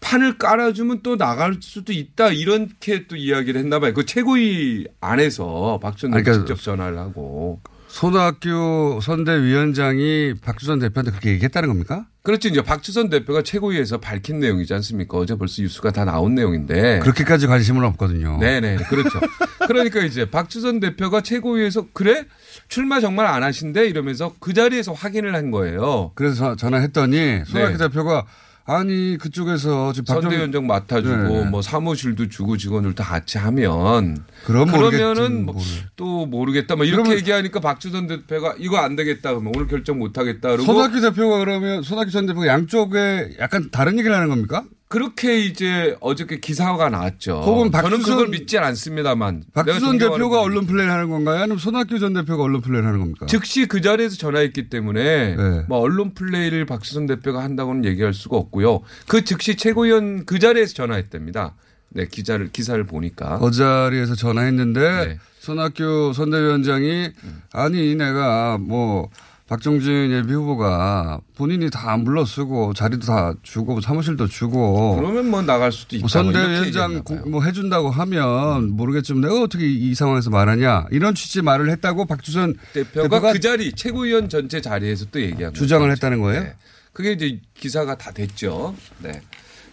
[0.00, 3.94] 판을 깔아주면 또 나갈 수도 있다 이렇게 또 이야기를 했나 봐요.
[3.94, 7.60] 그 최고위 안에서 대표 그러니까 직접 전화를 하고.
[7.92, 12.06] 손학규 선대위원장이 박주선 대표한테 그렇게 얘기했다는 겁니까?
[12.22, 15.18] 그렇지 이제 박주선 대표가 최고위에서 밝힌 내용이지 않습니까?
[15.18, 17.00] 어제 벌써 뉴스가 다 나온 내용인데.
[17.00, 18.38] 그렇게까지 관심은 없거든요.
[18.38, 19.20] 네네 그렇죠.
[19.66, 22.24] 그러니까 이제 박주선 대표가 최고위에서 그래
[22.66, 26.12] 출마 정말 안 하신대 이러면서 그 자리에서 확인을 한 거예요.
[26.14, 27.88] 그래서 전화했더니 손학규 네.
[27.88, 28.24] 대표가
[28.64, 31.44] 아니 그쪽에서 지금 선대위원장 맡아주고 네.
[31.50, 35.56] 뭐 사무실도 주고 직원들도 같이 하면 그럼 그러면은 뭐
[35.96, 40.48] 또 모르겠다 뭐 이렇게 얘기하니까 박주선 대표가 이거 안 되겠다 그러면 오늘 결정 못 하겠다
[40.50, 44.64] 그러고 손학규 대표가 그러면 손학규 전 대표가 양쪽에 약간 다른 얘기를 하는 겁니까?
[44.96, 47.40] 그렇게 이제 어저께 기사가 나왔죠.
[47.46, 49.42] 혹은 박주선- 저는 그걸 믿지 않습니다만.
[49.54, 51.38] 존경하는 대표가 언론 플레이를 하는 건가요?
[51.38, 53.24] 아니면 손학규 전 대표가 언론 플레이를 하는 겁니까?
[53.24, 55.62] 즉시 그 자리에서 전화했기 때문에 네.
[55.66, 58.82] 뭐 언론 플레이를 박수선 대표가 한다고는 얘기할 수가 없고요.
[59.08, 61.54] 그 즉시 최고위원 그 자리에서 전화했답니다.
[61.94, 63.38] 네, 기자를 기사를 보니까.
[63.38, 65.18] 그 자리에서 전화했는데 네.
[65.40, 67.12] 손학규 선대위원장이
[67.54, 69.08] 아니 내가 뭐
[69.52, 75.94] 박종진 예비 후보가 본인이 다 물러쓰고 자리도 다 주고 사무실도 주고 그러면 뭐 나갈 수도
[75.94, 76.08] 있다.
[76.08, 77.04] 선대위원장.
[77.26, 82.54] 뭐 해준다고 하면 모르겠지만 내가 어떻게 이, 이 상황에서 말하냐 이런 취지 말을 했다고 박주선
[82.72, 85.92] 대표가, 대표가 그 자리 최고위원 전체 자리에서 또 얘기한 주장을 거죠.
[85.96, 86.44] 했다는 거예요?
[86.44, 86.54] 네.
[86.94, 88.74] 그게 이제 기사가 다 됐죠.
[89.00, 89.20] 네.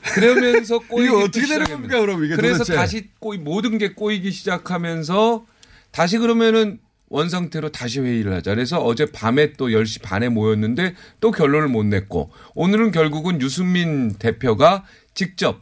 [0.01, 2.75] 그러면서 꼬이기 어떻게 되는 겁니까, 그럼 이게 그래서 도대체?
[2.75, 5.45] 다시 꼬이 모든 게 꼬이기 시작하면서
[5.91, 8.53] 다시 그러면은 원상태로 다시 회의를 하자.
[8.53, 14.85] 그래서 어제 밤에 또 10시 반에 모였는데 또 결론을 못 냈고 오늘은 결국은 유승민 대표가
[15.13, 15.61] 직접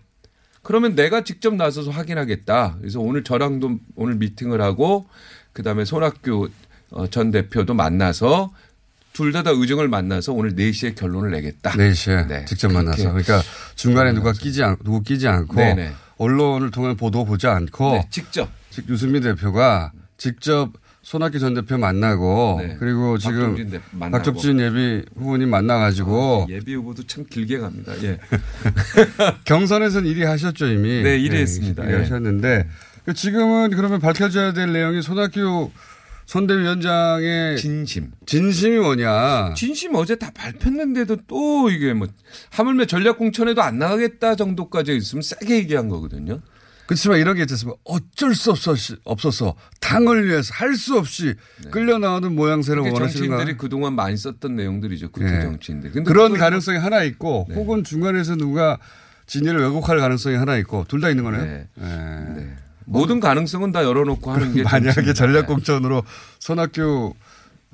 [0.61, 2.77] 그러면 내가 직접 나서서 확인하겠다.
[2.79, 5.07] 그래서 오늘 저랑도 오늘 미팅을 하고
[5.53, 6.49] 그다음에 손학규
[6.91, 8.51] 어, 전 대표도 만나서
[9.13, 11.71] 둘다다 의정을 만나서 오늘 4시에 결론을 내겠다.
[11.71, 12.45] 4시에 네.
[12.45, 13.41] 직접 만나서 그러니까
[13.75, 15.93] 중간에 누가 끼지 않, 누구 끼지 않고 네 네.
[16.17, 20.71] 언론을 통한 보도 보지 않고 네, 직접 즉 유승민 대표가 직접
[21.07, 22.75] 손학규 전 대표 만나고 네.
[22.81, 24.23] 그리고 지금 박종진 대- 만나고.
[24.59, 27.93] 예비 후보님 만나가지고 예비 후보도 참 길게 갑니다.
[28.03, 28.19] 예.
[29.45, 31.01] 경선에서는 1위 하셨죠 이미.
[31.03, 31.83] 네, 1위 했습니다.
[31.83, 31.95] 1위 예.
[31.99, 32.67] 하셨는데
[33.05, 35.71] 그 지금은 그러면 밝혀져야 될 내용이 손학규
[36.25, 38.11] 선대위원장의 진심.
[38.25, 39.53] 진심이 뭐냐.
[39.55, 42.09] 진심 어제 다 발표했는데도 또 이게 뭐
[42.49, 46.41] 하물며 전략공천에도 안 나가겠다 정도까지 있으면 세게 얘기한 거거든요.
[46.87, 48.73] 그렇지만 이런 게 있었으면 어쩔 수 없어,
[49.03, 51.35] 없어서 당을 위해서 할 수 없이
[51.71, 53.27] 끌려 나오는 모양새를 그게 원하시는가.
[53.37, 55.11] 정치인들이 그동안 많이 썼던 내용들이죠.
[55.11, 55.41] 구태 예.
[55.41, 55.91] 정치인들.
[55.91, 57.55] 근데 그런 가능성이 하나 있고 네.
[57.55, 58.77] 혹은 중간에서 누가
[59.27, 61.43] 진위를 왜곡할 가능성이 하나 있고 둘 다 있는 거네요.
[61.43, 61.67] 네.
[61.81, 62.55] 예.
[62.85, 65.13] 모든 가능성은 다 열어놓고 하는 게 만약에.
[65.13, 66.03] 전략공천으로
[66.39, 67.13] 손학규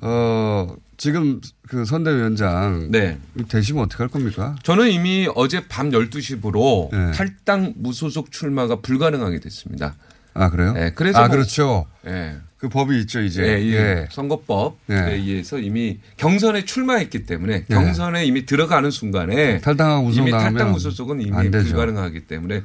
[0.00, 3.18] 어 지금 그 선대위원장 네.
[3.48, 4.54] 되시면 어떻게 할 겁니까?
[4.62, 7.12] 저는 이미 어제 밤 12시부로 네.
[7.12, 9.94] 탈당 무소속 출마가 불가능하게 됐습니다.
[10.34, 10.72] 아 그래요?
[10.72, 11.86] 네, 그래서 아 뭐- 그렇죠.
[12.06, 12.36] 예.
[12.58, 13.42] 그 법이 있죠 이제.
[13.46, 14.08] 예, 이 예.
[14.10, 15.14] 선거법에 예.
[15.14, 17.74] 의해서 이미 경선에 출마했기 때문에 예.
[17.74, 21.50] 경선에 이미 들어가는 순간에 탈당하고 우승 이미 탈당 무소속은 이미.
[21.50, 22.62] 불가능하기 때문에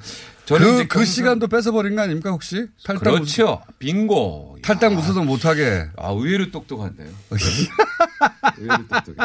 [0.58, 2.66] 그, 그 시간도 뺏어버린 거 아닙니까 혹시?
[2.84, 3.62] 탈당 그렇죠.
[3.78, 4.58] 빙고.
[4.62, 5.86] 탈당 무소속 못하게.
[5.98, 7.08] 아 의외로 똑똑한데요.
[8.58, 9.18] 의외로 똑똑해.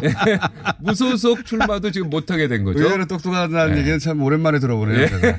[0.80, 2.82] 무소속 출마도 지금 못하게 된 거죠.
[2.82, 3.80] 의외로 똑똑하다는 네.
[3.80, 5.02] 얘기는 참 오랜만에 들어보네요.
[5.02, 5.08] 예.
[5.08, 5.38] 제가.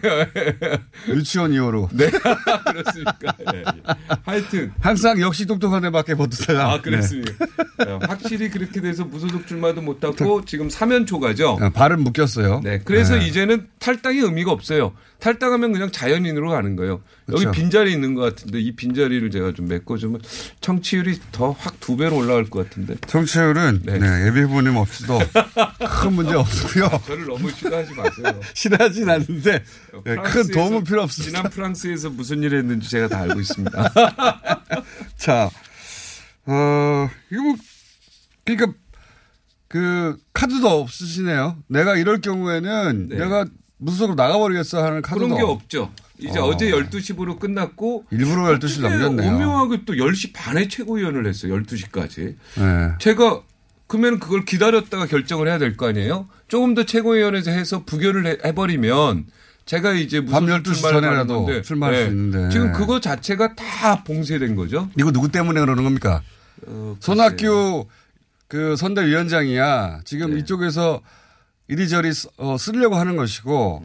[1.09, 1.89] 유치원 이후로.
[1.91, 3.35] 네, 그렇습니까.
[3.53, 3.63] 예, 예.
[4.23, 6.73] 하여튼 항상 역시 똑똑한 애밖에 못 듣다가.
[6.73, 7.33] 아 그렇습니다.
[7.85, 11.57] 예, 확실히 그렇게 돼서 무소속 출마도 못하고 지금 사면 초과죠.
[11.59, 11.69] 네.
[11.71, 12.61] 발은 묶였어요.
[12.63, 13.27] 네, 그래서 네.
[13.27, 14.93] 이제는 탈당이 의미가 없어요.
[15.23, 17.01] 탈당하면 그냥 자연인으로 가는 거예요.
[17.29, 17.51] 여기 그렇죠.
[17.51, 20.19] 빈자리 있는 것 같은데 이 빈자리를 제가 좀 메꿔주면
[20.59, 22.95] 청취율이 더 확 두 배로 올라갈 것 같은데.
[23.07, 23.99] 정치율은 네.
[23.99, 25.19] 네, 예비 후보님 없이도
[26.01, 26.89] 큰 문제 없고요.
[27.07, 28.41] 저를 너무 싫어하지 마세요.
[28.53, 29.63] 싫어하진 않는데
[30.03, 31.37] 네, 큰 도움은 필요 없습니다.
[31.37, 33.93] 지난 프랑스에서 무슨 일을 했는지 제가 다 알고 있습니다.
[35.15, 35.49] 자,
[36.47, 37.55] 어, 이거 뭐,
[38.43, 38.77] 그러니까
[39.69, 41.63] 그 카드도 없으시네요.
[41.67, 43.17] 내가 이럴 경우에는 네.
[43.19, 43.45] 내가
[43.83, 45.91] 무소속으로 나가버리겠어 하는 카드도 그런 게 없죠.
[46.17, 46.45] 이제 어.
[46.45, 46.57] 어.
[46.57, 49.35] 제 12시부로 끝났고 일부러 12시를 어떻게 넘겼네요.
[49.35, 51.53] 오묘하게 또 10시 반에 최고위원을 했어요.
[51.61, 52.35] 12시까지.
[52.55, 52.91] 네.
[52.99, 53.41] 제가
[53.87, 56.27] 그러면 그걸 기다렸다가 결정을 해야 될 거 아니에요?
[56.47, 59.25] 조금 더 최고위원회에서 해서 부결을 해- 해버리면
[59.65, 62.49] 제가 이제 무슨 밤 12시 전에라도 출마할 수 있는데.
[62.49, 64.89] 지금 그거 자체가 다 봉쇄된 거죠.
[64.97, 66.21] 이거 누구 때문에 그러는 겁니까?
[66.67, 67.85] 어, 손학규
[68.47, 70.39] 그 선대위원장이야 지금 네.
[70.39, 71.01] 이쪽에서
[71.67, 73.83] 이리저리 쓰- 어, 쓰려고 하는 것이고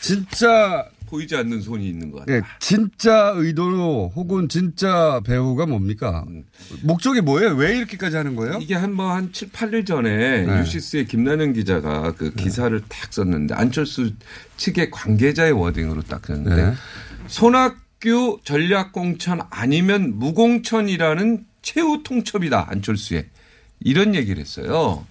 [0.00, 2.36] 진짜 보이지 않는 손이 있는 것 같아요.
[2.36, 6.24] 예, 진짜 의도 혹은 진짜 배우가 뭡니까?
[6.82, 7.54] 목적이 뭐예요?
[7.56, 8.58] 왜 이렇게까지 하는 거예요?
[8.62, 10.60] 이게 한 뭐한 7, 8일 전에 네.
[10.60, 14.12] 유시스의 김난영 기자가 그 기사를 딱 썼는데 안철수
[14.56, 16.74] 측의 관계자의 워딩으로 딱 썼는데 네.
[17.26, 23.26] 손학규 전략공천 아니면 무공천이라는 최후 통첩이다 안철수의
[23.80, 25.04] 이런 얘기를 했어요.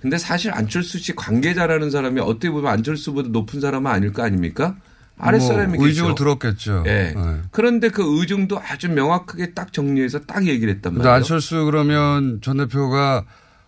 [0.00, 4.76] 근데 사실 안철수 씨 관계자라는 사람이 어떻게 보면 안철수보다 높은 사람은 아닐 거 아닙니까?
[5.18, 5.78] 아랫사람이겠죠.
[5.78, 6.84] 뭐 의중을 들었겠죠.
[6.86, 7.12] 예.
[7.16, 7.40] 네.
[7.50, 11.12] 그런데 그 의중도 아주 명확하게 딱 정리해서 딱 얘기를 했단 말이에요.
[11.12, 13.24] 안철수 그러면 전 대표가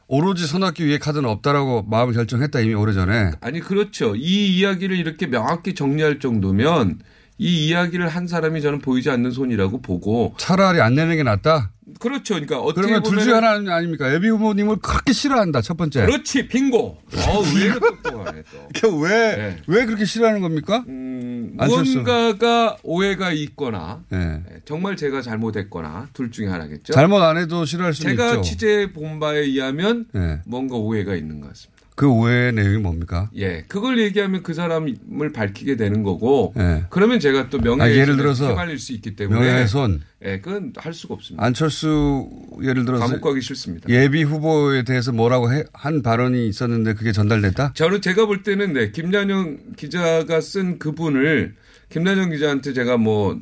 [0.07, 3.33] 오로지 손학규 위에 카드는 없다라고 마음을 결정했다 이미 오래전에.
[3.41, 4.15] 아니 그렇죠.
[4.17, 7.01] 이 이야기를 이렇게 명확히 정리할 정도면
[7.41, 11.71] 이 이야기를 한 사람이 저는 보이지 않는 손이라고 보고 차라리 안 내는 게 낫다.
[11.99, 12.35] 그렇죠.
[12.35, 14.13] 그러니까 어떻게 그러면 둘 중에 보면 하나 아닙니까?
[14.13, 16.05] 예비 후보님을 그렇게 싫어한다 첫 번째.
[16.05, 16.99] 그렇지 빙고.
[17.17, 18.43] 어 의외로 똑똑하네
[18.81, 18.99] 또.
[19.01, 19.57] 왜, 네.
[19.67, 20.85] 왜 그렇게 싫어하는 겁니까?
[20.87, 21.57] 음.
[21.57, 24.43] 무언가가 오해가 있거나 네.
[24.51, 26.93] 예, 정말 제가 잘못했거나 둘 중에 하나겠죠.
[26.93, 28.43] 잘못 안 해도 싫어할 제가 있죠.
[28.43, 30.41] 취재 본 바에 의하면 네.
[30.45, 31.80] 뭔가 오해가 있는 것 같습니다.
[32.01, 33.29] 그 오해의 내용이 뭡니까?
[33.37, 36.55] 예, 그걸 얘기하면 그 사람을 밝히게 되는 거고.
[36.57, 36.85] 예.
[36.89, 39.39] 그러면 제가 또 아, 명예훼손에 예를 들어서 휘말릴 수 있기 때문에.
[39.39, 40.01] 명예훼손.
[40.25, 41.45] 예, 그건 할 수가 없습니다.
[41.45, 42.27] 안철수
[42.63, 43.87] 예를 들어서 감옥 가기 싫습니다.
[43.91, 47.73] 예비 후보에 대해서 뭐라고 해- 한 발언이 있었는데 그게 전달됐다?
[47.75, 51.55] 저는 제가 볼 때는 네, 김난영 기자가 쓴 그분을
[51.91, 53.39] 김난영 기자한테 제가 뭐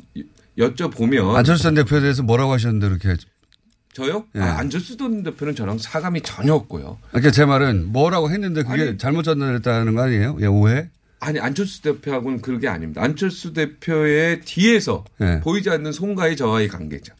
[0.59, 3.23] 여쭤보면 안철수 전 대표에 대해서 뭐라고 하셨는데 그렇게
[3.99, 4.25] 저요?
[4.37, 4.41] 예.
[4.41, 6.99] 아, 안철수 전 대표는 저랑 사감이 전혀 없고요.
[7.11, 8.99] 그러니까 제 말은 뭐라고 했는데 그게 아니.
[8.99, 10.39] 잘못 전달됐다는 거 아니에요?
[10.41, 10.89] 예, 오해?
[11.21, 13.03] 아니 안철수 대표하고는 그게 아닙니다.
[13.03, 15.41] 안철수 대표의 뒤에서 예.
[15.43, 17.13] 보이지 않는 손과의 저와의 관계죠.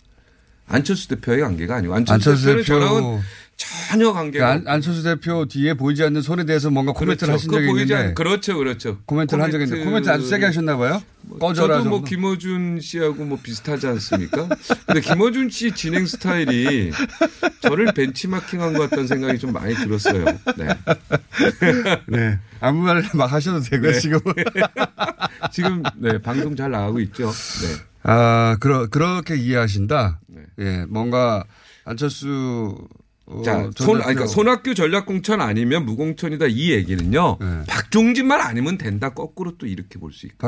[0.69, 3.21] 안철수 대표의 관계가 아니고 안철수, 안철수 대표는 대표 저랑은
[3.59, 7.57] 전혀 관계가 그러니까 안, 안철수 대표 뒤에 보이지 않는 손에 대해서 뭔가 코멘트를 하신 그
[7.57, 8.99] 적이 있는데 않- 그렇죠, 그렇죠.
[9.05, 11.03] 코멘트를 한 적이 있는데 코멘트 아주 세게 하셨나 봐요?
[11.41, 12.09] 꺼져라 저도 뭐 정도?
[12.09, 14.49] 김어준 씨하고 뭐 비슷하지 않습니까?
[14.87, 16.93] 근데 김어준 씨 진행 스타일이
[17.61, 20.25] 저를 벤치마킹한 것 같다는 생각이 좀 많이 들었어요.
[20.57, 20.69] 네.
[22.07, 22.39] 네.
[22.61, 23.99] 아무 말이나 막 하셔도 되고요, 네.
[23.99, 24.21] 지금.
[25.53, 27.27] 지금 네 방송 잘 나가고 있죠.
[27.31, 27.85] 네.
[28.05, 30.21] 아, 그러, 그렇게 이해하신다?
[30.61, 31.45] 예, 뭔가
[31.85, 32.87] 안철수 어,
[33.45, 37.37] 자, 전 손, 아니, 그러니까 손학규 전략공천 아니면 무공천이다 이 얘기는요.
[37.41, 37.47] 네.
[37.69, 39.11] 박종진만 아니면 된다.
[39.11, 40.39] 거꾸로 또 이렇게 볼 수 있고.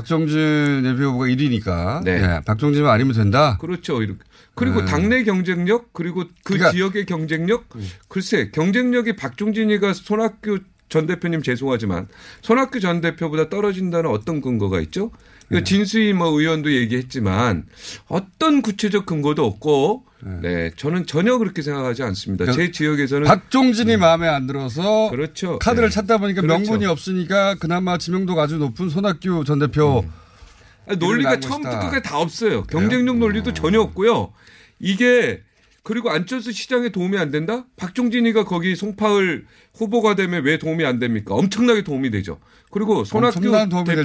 [0.87, 2.03] 예비 후보가 1위니까.
[2.05, 2.13] 네.
[2.23, 3.59] 예, 박정진만 아니면 된다.
[3.61, 4.03] 그렇죠.
[4.03, 4.21] 이렇게.
[4.55, 4.87] 그리고 네.
[4.87, 7.69] 당내 경쟁력 그리고 그 그러니까- 지역의 경쟁력
[8.09, 12.09] 글쎄 경쟁력이 박종진이가 손학규 전 대표님 죄송하지만
[12.43, 15.13] 손학규 전 대표보다 떨어진다는 어떤 근거가 있죠?
[15.51, 17.67] 이거 진수희 뭐 의원도 얘기했지만
[18.09, 20.05] 어떤 구체적 근거도 없고
[20.43, 22.45] 네 저는 전혀 그렇게 생각하지 않습니다.
[22.45, 25.59] 그러니까 제 지역에서는 박종진이 마음에 안 들어서 그렇죠.
[25.59, 25.95] 카드를 네.
[25.95, 26.59] 찾다 보니까 그렇죠.
[26.59, 30.05] 명분이 없으니까 그나마 지명도가 아주 높은 손학규 전 대표
[30.87, 31.81] 아니, 논리가 처음부터.
[31.81, 32.65] 끝까지 다 없어요.
[32.65, 34.33] 경쟁력 논리도 전혀 없고요.
[34.79, 35.41] 이게
[35.83, 37.65] 그리고 안철수 시장에 도움이 안 된다?
[37.77, 41.35] 박종진이가 거기 송파을 후보가 되면 왜 도움이 안 됩니까?
[41.35, 42.39] 엄청나게 도움이 되죠.
[42.71, 43.41] 그리고 손학규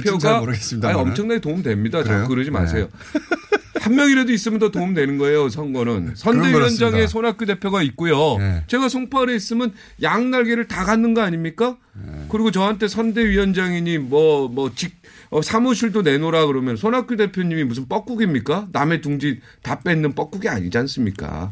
[0.02, 0.40] 대표가.
[0.88, 2.02] 아니, 엄청나게 도움 됩니다.
[2.02, 2.18] 그래요?
[2.20, 2.58] 자꾸 그러지 네.
[2.58, 2.88] 마세요.
[3.80, 6.14] 한 명이라도 있으면 더 도움 되는 거예요, 선거는.
[6.16, 7.06] 선대위원장에.
[7.06, 8.36] 손학규 대표가 있고요.
[8.38, 8.64] 네.
[8.66, 11.76] 제가 송파을에 있으면 양날개를 다 갖는 거 아닙니까?
[11.92, 12.26] 네.
[12.28, 14.96] 그리고 저한테 선대위원장이니 뭐, 뭐, 직,
[15.30, 18.68] 어, 사무실도 내놓으라 그러면 손학규 대표님이 무슨 뻐꾸기입니까?
[18.72, 21.50] 남의 둥지 다 뺏는 뻐꾸기 아니지 않습니까?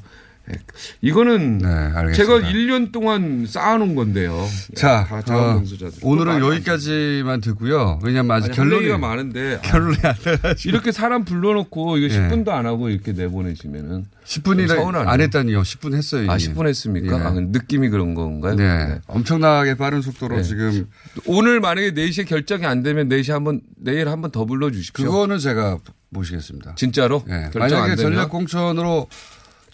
[0.50, 0.58] 예,
[1.00, 2.12] 이거는 네.
[2.12, 4.46] 제가 1년 동안 쌓아놓은 건데요.
[4.72, 5.62] 예, 자, 다 어.
[6.02, 7.98] 오늘은 여기까지만 듣고요.
[8.02, 12.14] 왜냐면 아직 아니, 할 결론이 얘기가 많은데 아, 결론이 안 나가지고 이렇게 사람 불러놓고 이거
[12.14, 12.18] 예.
[12.18, 15.08] 10분도 안 하고 이렇게 내보내시면은 10분이나 서운하네요.
[15.08, 15.62] 안 했다니요.
[15.62, 16.30] 10분 했어요.
[16.30, 16.44] 아 이미.
[16.52, 17.18] 10분 했습니까?
[17.18, 17.22] 예.
[17.22, 18.54] 아, 느낌이 그런 건가요?
[18.54, 18.86] 네.
[18.86, 18.98] 네.
[19.06, 20.42] 엄청나게 빠른 속도로 네.
[20.42, 20.86] 지금
[21.26, 25.06] 오늘 만약에 4시에 결정이 안 되면 4시 한번 내일 한번 더 불러 주십시오.
[25.06, 25.78] 그거는 제가
[26.10, 26.74] 모시겠습니다.
[26.76, 27.50] 진짜로 예.
[27.52, 29.08] 결정 만약에 안 전략 공천으로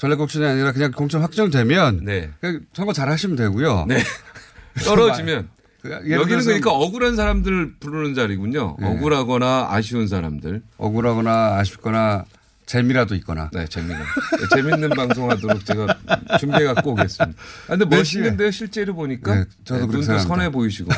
[0.01, 2.31] 전략 공천이 아니라 그냥 공천 확정되면 네.
[2.41, 3.85] 그냥 선거 잘 하시면 되고요.
[3.87, 3.99] 네.
[4.83, 5.51] 떨어지면
[5.83, 8.79] 그 여기는 그러니까 억울한 사람들 부르는 자리군요.
[8.81, 8.87] 네.
[8.87, 10.63] 억울하거나 아쉬운 사람들.
[10.79, 12.25] 억울하거나 아쉽거나
[12.71, 13.51] 재미라도 있거나.
[13.53, 13.99] 네, 재미가.
[13.99, 15.99] 네, 재밌는 방송하도록 제가
[16.39, 17.43] 준비해 갖고 오겠습니다.
[17.67, 19.35] 아, 근데 멋있는데요, 실제로 보니까.
[19.35, 20.21] 네, 저도 그렇게 눈도.
[20.21, 20.89] 선해 보이시고.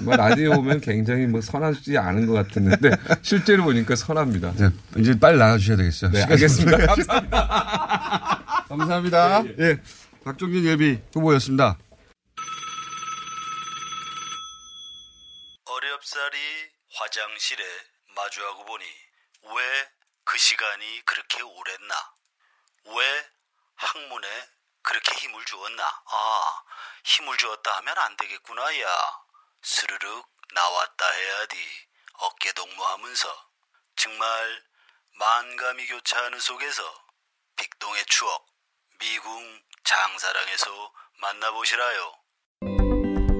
[0.00, 4.54] 뭐 라디오 오면 굉장히 뭐 선하지 않은 것 같았는데 실제로 보니까 선합니다.
[4.56, 6.12] 네, 이제 빨리 나가주셔야 되겠어요.
[6.12, 6.86] 네, 알겠습니다.
[6.86, 8.64] 감사합니다.
[8.68, 9.44] 감사합니다.
[9.58, 9.78] 예.
[10.24, 11.76] 박종진 예비 후보였습니다.
[15.66, 16.36] 어렵사리
[16.94, 17.62] 화장실에
[18.16, 18.84] 마주하고 보니
[19.44, 19.95] 왜
[20.26, 21.94] 그 시간이 그렇게 오랬나?
[22.84, 23.26] 왜
[23.76, 24.26] 학문에
[24.82, 25.82] 그렇게 힘을 주었나?
[25.84, 26.62] 아,
[27.04, 28.88] 힘을 주었다 하면 안 되겠구나, 야.
[29.62, 31.56] 스르륵 나왔다 해야지.
[32.18, 33.28] 어깨 동무하면서.
[33.94, 34.62] 정말
[35.18, 36.82] 만감이 교차하는 속에서
[37.56, 38.46] 빅동의 추억,
[38.98, 42.12] 미궁 장사랑에서 만나보시라요.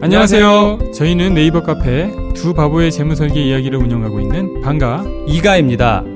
[0.02, 0.92] 안녕하세요.
[0.92, 6.15] 저희는 네이버 카페 두 바보의 재무설계 이야기를 운영하고 있는 방가 이가입니다.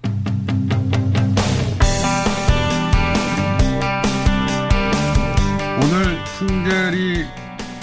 [5.83, 7.25] 오늘 풍계리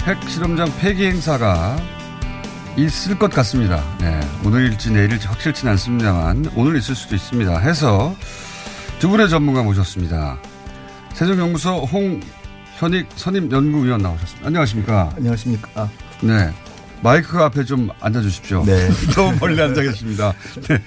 [0.03, 1.77] 핵실험장 폐기 행사가
[2.77, 3.83] 있을 것 같습니다.
[3.99, 7.57] 네, 오늘일지 내일일지 확실치는 않습니다만 오늘 있을 수도 있습니다.
[7.59, 8.15] 해서
[8.99, 10.39] 두 분의 전문가 모셨습니다.
[11.13, 14.47] 세종연구소 홍현익 선임연구위원 나오셨습니다.
[14.47, 15.13] 안녕하십니까?
[15.17, 15.89] 안녕하십니까?
[16.21, 16.53] 네.
[17.01, 18.63] 마이크 앞에 좀 앉아주십시오.
[18.65, 18.89] 네.
[19.15, 20.33] 너무 멀리 앉아 계십니다.
[20.67, 20.79] 네.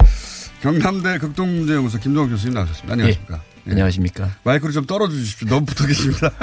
[0.62, 2.92] 경남대 극동문제연구소 김동욱 교수님 나오셨습니다.
[2.92, 3.40] 안녕하십니까?
[3.66, 3.70] 예.
[3.70, 4.30] 안녕하십니까?
[4.44, 5.48] 마이크를 좀 떨어져 주십시오.
[5.48, 6.30] 너무 붙어 계십니다.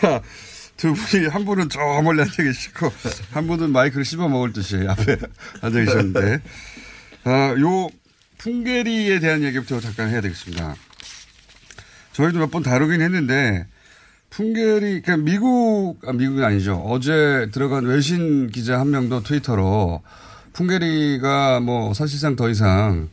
[0.00, 0.22] 자,
[0.76, 2.90] 두 분이 한 분은 저 멀리 앉아 계시고
[3.32, 5.16] 한 분은 마이크를 씹어 먹을 듯이 앞에
[5.60, 6.40] 앉아 계셨는데
[7.24, 7.88] 아, 요
[8.38, 10.74] 풍계리에 대한 얘기부터 잠깐 해야 되겠습니다.
[12.12, 13.66] 저희도 몇 번 다루긴 했는데
[14.30, 16.76] 풍계리 그러니까 미국 아 미국이 아니죠.
[16.86, 20.02] 어제 들어간 외신 기자 한 명도 트위터로
[20.54, 23.10] 풍계리가 뭐 사실상 더 이상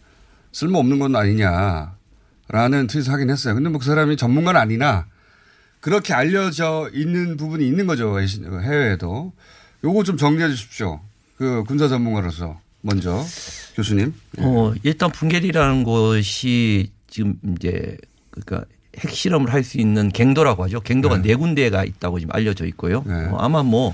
[0.57, 3.53] 쓸모없는 건 아니냐라는 트윗을 하긴 했어요.
[3.53, 5.05] 근데 뭐 그 사람이 전문가는 아니나
[5.79, 8.09] 그렇게 알려져 있는 부분이 있는 거죠.
[8.11, 9.33] 외신, 해외에도.
[9.83, 10.99] 요거 좀 정리해 주십시오.
[11.37, 13.23] 그 군사 전문가로서 먼저
[13.75, 14.13] 교수님.
[14.39, 17.95] 어, 일단 풍계리라는 곳이 지금 이제
[18.31, 18.65] 그러니까
[18.97, 20.79] 핵실험을 할 수 있는 갱도라고 하죠.
[20.79, 23.03] 갱도가 네, 군데가 있다고 지금 알려져 있고요.
[23.31, 23.93] 어, 아마 뭐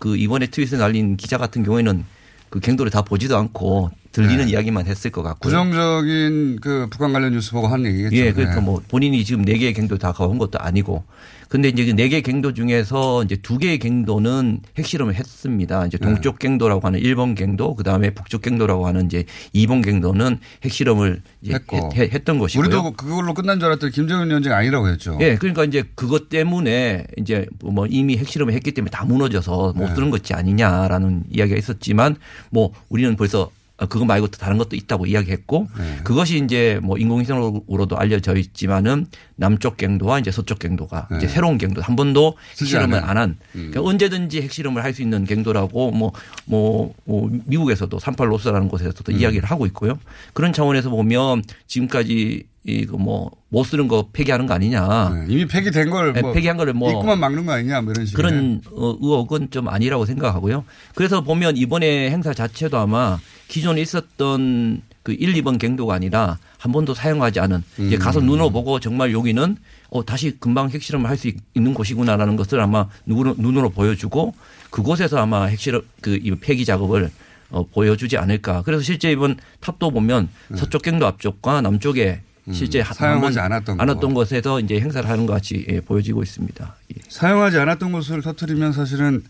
[0.00, 2.04] 그 이번에 트윗에 날린 기자 같은 경우에는
[2.50, 4.52] 그 갱도를 다 보지도 않고 들리는 네.
[4.52, 5.50] 이야기만 했을 것 같고요.
[5.50, 8.14] 부정적인 그 북한 관련 뉴스 보고 한 얘기겠죠.
[8.14, 8.64] 예, 그러니까 네.
[8.64, 11.02] 뭐 본인이 지금 네 개의 갱도 다 가본 것도 아니고.
[11.48, 15.86] 근데 이제 그네 개의 갱도 중에서 이제 두 개의 갱도는 핵실험을 했습니다.
[15.86, 16.06] 이제 네.
[16.06, 21.90] 동쪽 갱도라고 하는 일본 갱도, 그 다음에 북쪽 갱도라고 하는 이제 이번 갱도는 핵실험을 했고.
[21.94, 22.66] 했, 했던 것이고요.
[22.66, 25.18] 우리도 그걸로 끝난 줄 알았더니 김정은 위원장이 아니라고 했죠.
[25.20, 29.94] 예, 그러니까 이제 그것 때문에 이제 뭐 이미 핵실험을 했기 때문에 다 무너져서 못 네.
[29.94, 32.16] 쓰는 것이 아니냐라는 이야기가 있었지만
[32.50, 35.98] 뭐 우리는 벌써 그거 말고 또 다른 것도 있다고 이야기했고 네.
[36.04, 41.16] 그것이 이제 뭐 인공위성으로도 알려져 있지만은 남쪽 갱도와 이제 서쪽 갱도가 네.
[41.18, 43.08] 이제 새로운 갱도 한 번도 쓰지 핵실험을 않은.
[43.08, 43.70] 안한 음.
[43.72, 49.18] 그러니까 언제든지 핵실험을 할 수 있는 갱도라고 뭐뭐 뭐 미국에서도 38로스라는 곳에서도 음.
[49.18, 49.98] 이야기를 하고 있고요.
[50.34, 55.26] 그런 차원에서 보면 지금까지 이거 뭐 못 쓰는 거 폐기하는 거 아니냐.
[55.28, 58.16] 이미 폐기된 걸 네, 뭐 폐기한 거를 뭐 입구만 막는 거 아니냐 뭐 이런 식의.
[58.16, 60.64] 그런 어, 의혹은 좀 아니라고 생각하고요.
[60.96, 66.94] 그래서 보면 이번에 행사 자체도 아마 기존에 있었던 그 1, 2번 갱도가 아니라 한 번도
[66.94, 67.98] 사용하지 않은 이제 음.
[68.00, 69.56] 가서 눈으로 보고 정말 여기는
[69.90, 74.34] 어, 다시 금방 핵실험을 할 수 있는 곳이구나라는 것을 아마 눈으로, 눈으로 보여주고
[74.70, 77.08] 그곳에서 아마 핵실험 그이 폐기 작업을
[77.50, 78.62] 어, 보여주지 않을까.
[78.62, 82.22] 그래서 실제 이번 탑도 보면 서쪽 경로 앞쪽과 남쪽에
[82.52, 86.76] 실제 음, 사용하지 않았던 않았던 곳에서 이제 행사를 하는 것 같이 예, 보여지고 있습니다.
[86.96, 87.00] 예.
[87.08, 89.24] 사용하지 않았던 것을 터트리면 사실은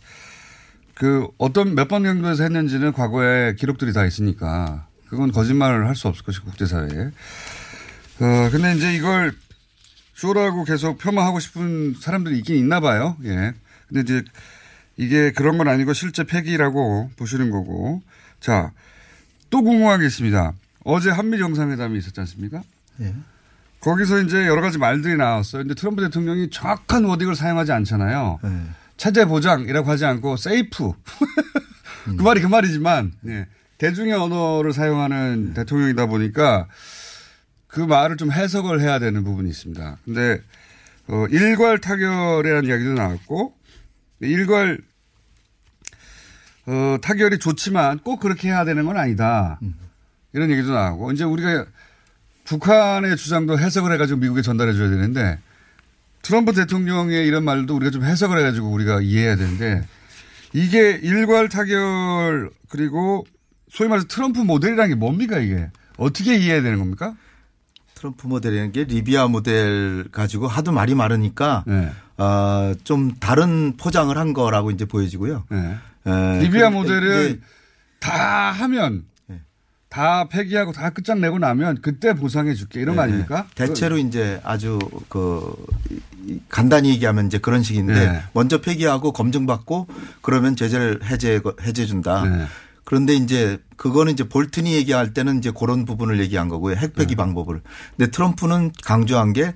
[0.95, 6.25] 그 어떤 몇 번 정도에서 했는지는 과거에 기록들이 다 있으니까 그건 거짓말을 할 수 없을
[6.25, 7.11] 것이 국제사회에.
[8.21, 9.33] 어, 근데 이제 이걸
[10.15, 13.17] 쇼라고 계속 폄하하고 싶은 사람들이 있긴 있나 봐요.
[13.25, 13.53] 예.
[13.89, 14.25] 근데 이제
[14.97, 18.03] 이게 그런 건 아니고 실제 폐기라고 보시는 거고.
[18.41, 18.73] 자,
[19.51, 20.53] 또 궁금한 게 있습니다.
[20.85, 22.63] 어제 한미 정상회담이 있었지 않습니까?
[23.01, 23.15] 예.
[23.81, 25.63] 거기서 이제 여러 가지 말들이 나왔어요.
[25.63, 28.39] 근데 트럼프 대통령이 정확한 워딩을 사용하지 않잖아요.
[28.45, 28.49] 예.
[28.97, 30.93] 체제 보장이라고 하지 않고 세이프.
[32.17, 33.47] 그 말이 그 말이지만 예.
[33.79, 36.69] 대중의 언어를 사용하는 대통령이다 보니까
[37.67, 39.99] 그 말을 좀 해석을 해야 되는 부분이 있습니다.
[40.05, 40.41] 근데
[41.09, 43.55] 어, 일괄 타결이라는 이야기도 나왔고
[44.21, 44.81] 일괄
[46.67, 49.59] 어, 타결이 좋지만 꼭 그렇게 해야 되는 건 아니다.
[50.33, 51.67] 이런 얘기도 나오고 이제 우리가
[52.45, 55.39] 북한의 주장도 해석을 해가지고 미국에 전달해 줘야 되는데
[56.23, 59.87] 트럼프 대통령의 이런 말도 우리가 좀 해석을 해가지고 우리가 이해해야 되는데
[60.53, 63.27] 이게 일괄 타결 그리고
[63.71, 67.15] 소위 말해서 트럼프 모델이라는 게 뭡니까 이게 어떻게 이해해야 되는 겁니까?
[67.95, 71.91] 트럼프 모델이라는 게 리비아 모델 가지고 하도 말이 많으니까 네.
[72.19, 75.45] 어, 좀 다른 포장을 한 거라고 이제 보여지고요.
[75.49, 75.77] 네.
[76.07, 77.39] 에, 리비아 그- 모델은 네.
[78.01, 79.05] 다 하면
[79.95, 83.09] 다 폐기하고 다 끝장내고 나면 그때 보상해 줄게 이런 거 네.
[83.13, 83.47] 아닙니까?
[83.55, 85.55] 대체로 이제 아주 그
[86.27, 88.23] 이- 간단히 얘기하면 이제 그런 식인데 네.
[88.33, 89.87] 먼저 폐기하고 검증받고
[90.21, 92.25] 그러면 제재를 해제 해제 준다.
[92.25, 92.45] 네.
[92.83, 96.75] 그런데 이제 그거는 이제 볼튼이 얘기할 때는 이제 그런 부분을 얘기한 거고요.
[96.75, 97.03] 핵 네.
[97.05, 97.63] 폐기 방법을.
[97.97, 99.55] 근데 트럼프는 강조한 게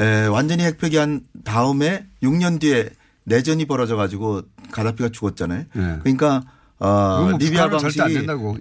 [0.00, 2.90] 에, 완전히 핵 폐기한 다음에 6년 뒤에
[3.22, 5.64] 내전이 벌어져 가지고 가다피가 죽었잖아요.
[5.72, 5.96] 네.
[6.02, 6.42] 그러니까
[6.78, 7.98] 어, 뭐 리비아 방식이.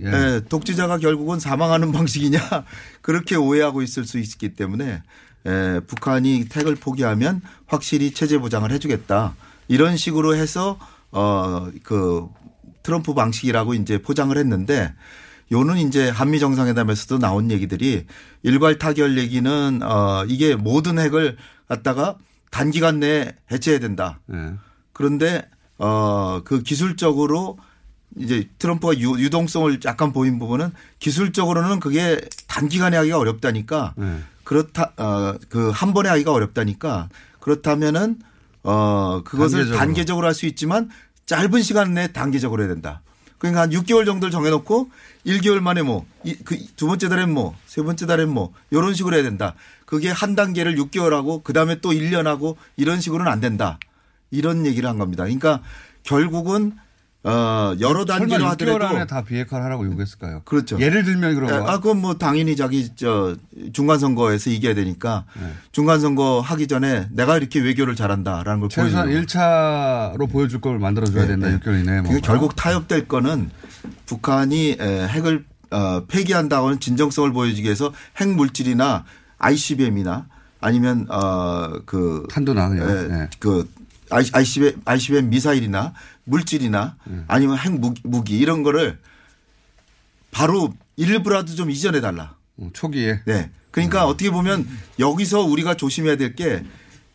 [0.03, 0.07] 예.
[0.35, 2.39] 예, 독재자가 결국은 사망하는 방식이냐
[3.01, 5.01] 그렇게 오해하고 있을 수 있기 때문에
[5.45, 9.35] 에, 북한이 핵을 포기하면 확실히 체제 보장을 해주겠다
[9.67, 10.79] 이런 식으로 해서
[11.11, 12.27] 어그
[12.83, 14.93] 트럼프 방식이라고 이제 포장을 했는데
[15.51, 18.05] 요는 이제 한미 정상회담에서도 나온 얘기들이
[18.43, 21.37] 일괄 타결 얘기는 어 이게 모든 핵을
[21.67, 22.17] 갖다가
[22.49, 24.19] 단기간 내에 해체해야 된다.
[24.27, 24.53] 네.
[24.93, 25.47] 그런데
[25.77, 27.57] 어그 기술적으로
[28.17, 34.19] 이제 트럼프가 유, 유동성을 약간 보인 부분은 기술적으로는 그게 단기간에 하기가 어렵다니까 네.
[34.43, 37.09] 그렇다 어 그 한 번에 하기가 어렵다니까
[37.39, 38.19] 그렇다면은
[38.63, 39.77] 어 그것을 단계적으로.
[39.77, 40.89] 단계적으로 할 수 있지만
[41.25, 43.01] 짧은 시간 내에 단계적으로 해야 된다.
[43.37, 44.89] 그러니까 한 6개월 정도를 정해놓고
[45.25, 46.05] 1개월 만에 뭐
[46.45, 49.55] 그 두 번째 달엔 뭐 세 번째 달엔 뭐 이런 식으로 해야 된다.
[49.85, 53.77] 그게 한 단계를 6개월 하고 그 다음에 또 1년 하고 이런 식으로는 안 된다.
[54.31, 55.23] 이런 얘기를 한 겁니다.
[55.23, 55.61] 그러니까
[56.03, 56.73] 결국은
[57.27, 60.43] 어 여러 단계로 설마 6개월 하더라도 안에 다 비핵화를 하라고 요구했을까요?
[60.45, 60.79] 그렇죠.
[60.79, 61.71] 예를 들면 그런 거.
[61.71, 63.35] 아, 그건 뭐 당연히 자기 저
[63.73, 65.51] 중간 선거에서 이겨야 되니까 네.
[65.71, 71.07] 중간 선거 하기 전에 내가 이렇게 외교를 잘한다라는 걸 최소한 보여주는 1차로 보여줄 걸 만들어
[71.07, 71.47] 줘야 된다.
[71.47, 72.01] 6개월 이내에.
[72.01, 72.15] 뭐.
[72.21, 73.49] 결국 타협될 거는
[74.05, 79.03] 북한이 에, 핵을 어, 폐기한다고는 진정성을 보여주기 위해서 핵 물질이나
[79.39, 80.27] ICBM이나
[80.61, 83.07] 아니면 어그 탄도나 그냥.
[83.09, 83.29] 네.
[83.39, 83.67] 그
[84.11, 85.93] ICBM, ICBM 미사일이나
[86.25, 87.23] 물질이나 네.
[87.27, 87.71] 아니면 핵
[88.03, 88.99] 무기, 이런 거를
[90.31, 92.35] 바로 일부라도 좀 이전해 달라.
[92.57, 93.21] 어, 초기에.
[93.25, 93.51] 네.
[93.71, 94.67] 그러니까 어떻게 보면
[94.99, 96.63] 여기서 우리가 조심해야 될 게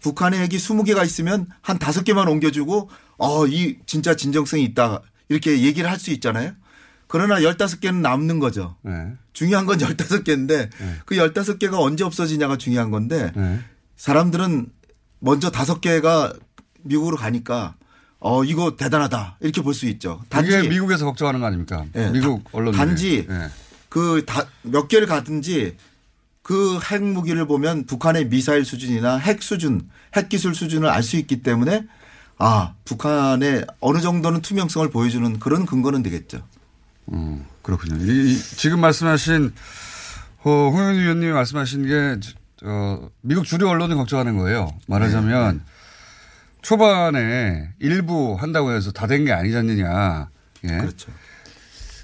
[0.01, 5.03] 북한의 핵이 20개가 있으면 한 5개만 옮겨주고 어, 이 진짜 진정성이 있다.
[5.29, 6.53] 이렇게 얘기를 할 수 있잖아요.
[7.07, 8.77] 그러나 15개는 남는 거죠.
[8.83, 9.13] 네.
[9.33, 10.71] 중요한 건 15개인데
[11.05, 13.33] 그 15개가 언제 없어지냐가 중요한 건데
[13.97, 14.71] 사람들은
[15.19, 16.39] 먼저 5개가
[16.83, 17.75] 미국으로 가니까
[18.21, 19.37] 어, 이거 대단하다.
[19.41, 20.23] 이렇게 볼 수 있죠.
[20.43, 21.85] 이게 미국에서 걱정하는 거 아닙니까?
[21.93, 22.75] 네, 미국 언론.
[22.75, 23.27] 단지
[23.89, 25.77] 그몇 개를 가든지
[26.43, 31.85] 그 핵무기를 보면 북한의 미사일 수준이나 핵 수준, 핵 기술 수준을 알 수 있기 때문에
[32.39, 36.43] 아, 북한의 어느 정도는 투명성을 보여주는 그런 근거는 되겠죠.
[37.13, 37.97] 음, 그렇군요.
[38.05, 39.53] 이, 이, 지금 말씀하신
[40.45, 42.21] 어, 홍영희 위원님이 말씀하신 게
[42.65, 44.73] 어, 미국 주류 언론이 걱정하는 거예요.
[44.87, 45.65] 말하자면 네.
[46.63, 50.29] 초반에 일부 한다고 해서 다 된 게 아니지 않느냐.
[50.65, 50.69] 예.
[50.79, 51.11] 그렇죠.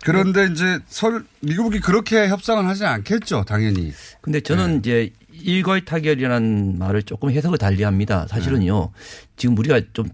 [0.05, 3.93] 그런데 이제 설 미국이 그렇게 협상을 하지 않겠죠, 당연히.
[4.21, 8.27] 근데 저는 이제 일괄 타결이라는 말을 조금 해석을 달리합니다.
[8.29, 8.91] 사실은요.
[9.37, 10.07] 지금 우리가 좀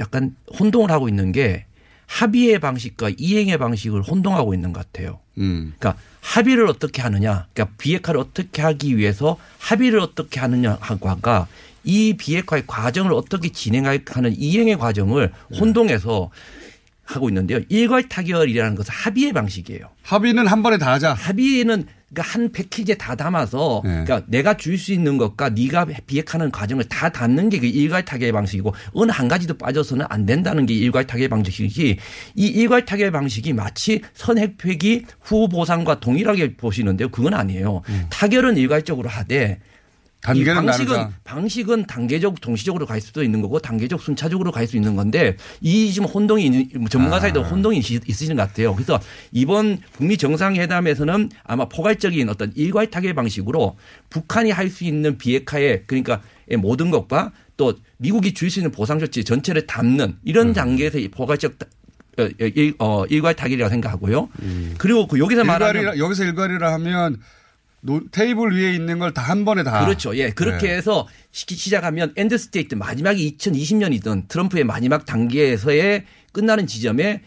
[0.00, 1.64] 약간 혼동을 하고 있는 게
[2.06, 5.18] 합의의 방식과 이행의 방식을 혼동하고 있는 것 같아요.
[5.38, 5.74] 음.
[5.78, 11.48] 그러니까 합의를 어떻게 하느냐, 그러니까 비핵화를 어떻게 하기 위해서 합의를 어떻게 하느냐하고가
[11.84, 16.30] 이 비핵화의 과정을 어떻게 진행하는 이행의 과정을 혼동해서
[17.04, 17.60] 하고 있는데요.
[17.70, 19.88] 일괄 타결이라는 것은 합의의 방식이에요.
[20.02, 21.14] 합의는 한 번에 다 하자.
[21.14, 23.90] 합의는 그러니까 한 패키지에 다 담아서 네.
[24.04, 28.32] 그러니까 내가 줄 수 있는 것과 네가 비핵하는 과정을 다 담는 게 그 일괄 타결
[28.32, 31.96] 방식이고 어느 한 가지도 빠져서는 안 된다는 게 일괄 타결 방식이지
[32.34, 37.08] 이 일괄 타결 방식이 마치 선핵폐기 후 보상과 동일하게 보시는데요.
[37.10, 37.82] 그건 아니에요.
[38.10, 39.60] 타결은 일괄적으로 하되
[40.18, 41.18] 이 단계는 방식은 다르다.
[41.24, 46.08] 방식은 단계적 동시적으로 갈 수도 있는 거고 단계적 순차적으로 갈 수 있는 건데 이 지금
[46.08, 47.48] 혼동이 있는- 전문가 사이도 아.
[47.48, 48.74] 혼동이 있- 있으신 것 같아요.
[48.74, 49.00] 그래서
[49.32, 53.76] 이번 북미 정상회담에서는 아마 포괄적인 어떤 일괄 타결 방식으로
[54.10, 56.20] 북한이 할 수 있는 비핵화의 그러니까
[56.58, 61.58] 모든 것과 또 미국이 줄 수 있는 보상 조치 전체를 담는 이런 단계에서 이 포괄적
[61.58, 61.66] 타-
[62.18, 64.28] 어, 일- 어, 일괄 타결이라고 생각하고요.
[64.78, 67.18] 그리고 그 여기서 말하는 일괄이라, 여기서 일괄이라 하면 노-
[68.10, 69.84] 테이블 위에 있는 걸 다 한 번에 다.
[69.84, 70.16] 그렇죠.
[70.16, 70.30] 예.
[70.30, 70.74] 그렇게 네.
[70.76, 77.22] 해서 시- 시작하면 end state 마지막이 2020년이든 트럼프의 마지막 단계에서의 끝나는 지점에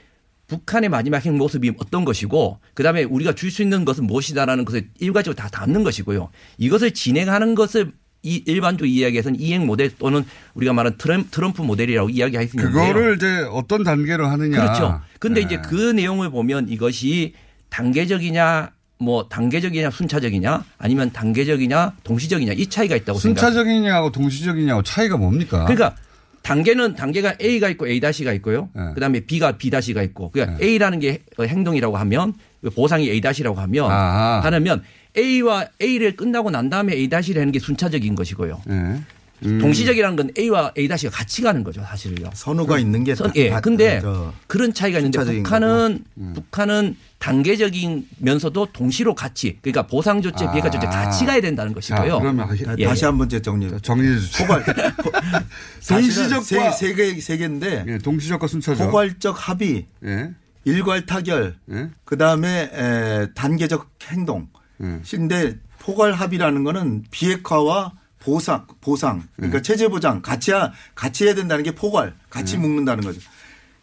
[0.48, 5.36] 북한의 마지막 행 모습이 어떤 것이고 그다음에 우리가 줄 수 있는 것은 무엇이다라는 것을 일괄적으로
[5.36, 6.30] 다 담는 것이고요.
[6.58, 7.94] 이것을 진행하는 것을
[8.24, 10.24] 이 일반적 이야기에서는 이행 모델 또는
[10.54, 12.84] 우리가 말하는 트럼, 트럼프 모델이라고 이야기할 수 있는데요.
[12.94, 14.58] 그거를 이제 어떤 단계로 하느냐.
[14.62, 15.02] 그렇죠.
[15.20, 15.46] 근데 네.
[15.48, 17.34] 이제 그 내용을 보면 이것이
[17.70, 18.72] 단계적이냐
[19.02, 23.48] 뭐 단계적이냐 순차적이냐 아니면 단계적이냐 동시적이냐 이 차이가 있다고 생각합니다.
[23.48, 25.66] 순차적이냐하고 동시적이냐하고 차이가 뭡니까?
[25.66, 25.96] 그러니까
[26.44, 28.70] 단계는 단계가 A가 있고 A-가 있고요.
[28.96, 30.32] 그다음에 B가 B-가 있고.
[30.32, 32.34] 그러니까 A라는 게 행동이라고 하면
[32.76, 34.42] 보상이 A-라고 하면 아하.
[34.44, 34.84] 하면
[35.18, 38.62] A와 A를 끝나고 난 다음에 A-를 하는 게 순차적인 것이고요.
[38.66, 39.02] 네.
[39.46, 39.60] 음.
[39.60, 42.30] 동시적이라는 건 A와 A-가 같이 가는 거죠, 사실은요.
[42.34, 43.50] 선호가 있는 게 선, 다- 예.
[43.50, 46.34] 다- 근데 저 그런 차이가 있는데 북한은 음.
[46.36, 52.16] 북한은 단계적이면서도 동시로 같이 그러니까 보상 조치, 비핵화 조치 같이 가야 된다는 것이고요.
[52.16, 52.20] 아.
[52.20, 53.06] 그러면 예, 다시 예.
[53.08, 53.70] 한번 정리.
[53.82, 54.46] 정리해 주시죠.
[54.46, 54.64] 포괄.
[55.82, 57.86] 동시적과- 세, 세 개, 세 개인데.
[57.88, 58.88] 예, 동시적과 순차적.
[58.92, 59.88] 포괄적 합의.
[60.06, 60.32] 예.
[60.66, 61.56] 일괄 타결.
[61.72, 61.90] 예.
[62.06, 64.48] 그 다음에 단계적 행동.
[64.84, 65.00] 예.
[65.10, 69.24] 근데 포괄 합의라는 거는 비핵화와 보상, 보상.
[69.36, 69.62] 그러니까 예.
[69.62, 72.16] 체제 보장 같이, 하- 같이 해야 된다는 게 포괄.
[72.30, 72.60] 같이 예.
[72.60, 73.20] 묶는다는 거죠.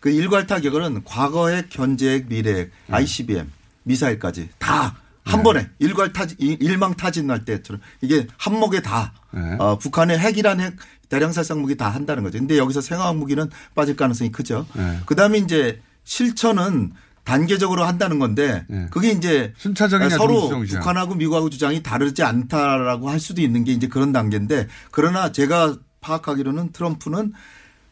[0.01, 3.51] 그 일괄 타격은 과거의 견제액, 미래액, ICBM,
[3.83, 9.13] 미사일까지 다 한 번에 일괄 타진, 일망 타진 날 때처럼 이게 한목에 다
[9.59, 10.75] 어, 북한의 핵이란 핵
[11.11, 12.39] 대량 살상 무기 다 한다는 거죠.
[12.39, 14.67] 근데 여기서 생화학 무기는 빠질 가능성이 크죠.
[14.73, 15.01] 네.
[15.05, 16.93] 그다음에 이제 실천은
[17.29, 20.49] 단계적으로 한다는 건데 그게 이제 순차적이냐, 서로.
[20.49, 26.73] 북한하고 미국하고 주장이 다르지 않다라고 할 수도 있는 게 이제 그런 단계인데 그러나 제가 파악하기로는
[26.73, 27.35] 트럼프는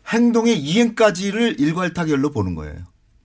[0.09, 2.77] 행동의 이행까지를 일괄 타결로 보는 거예요.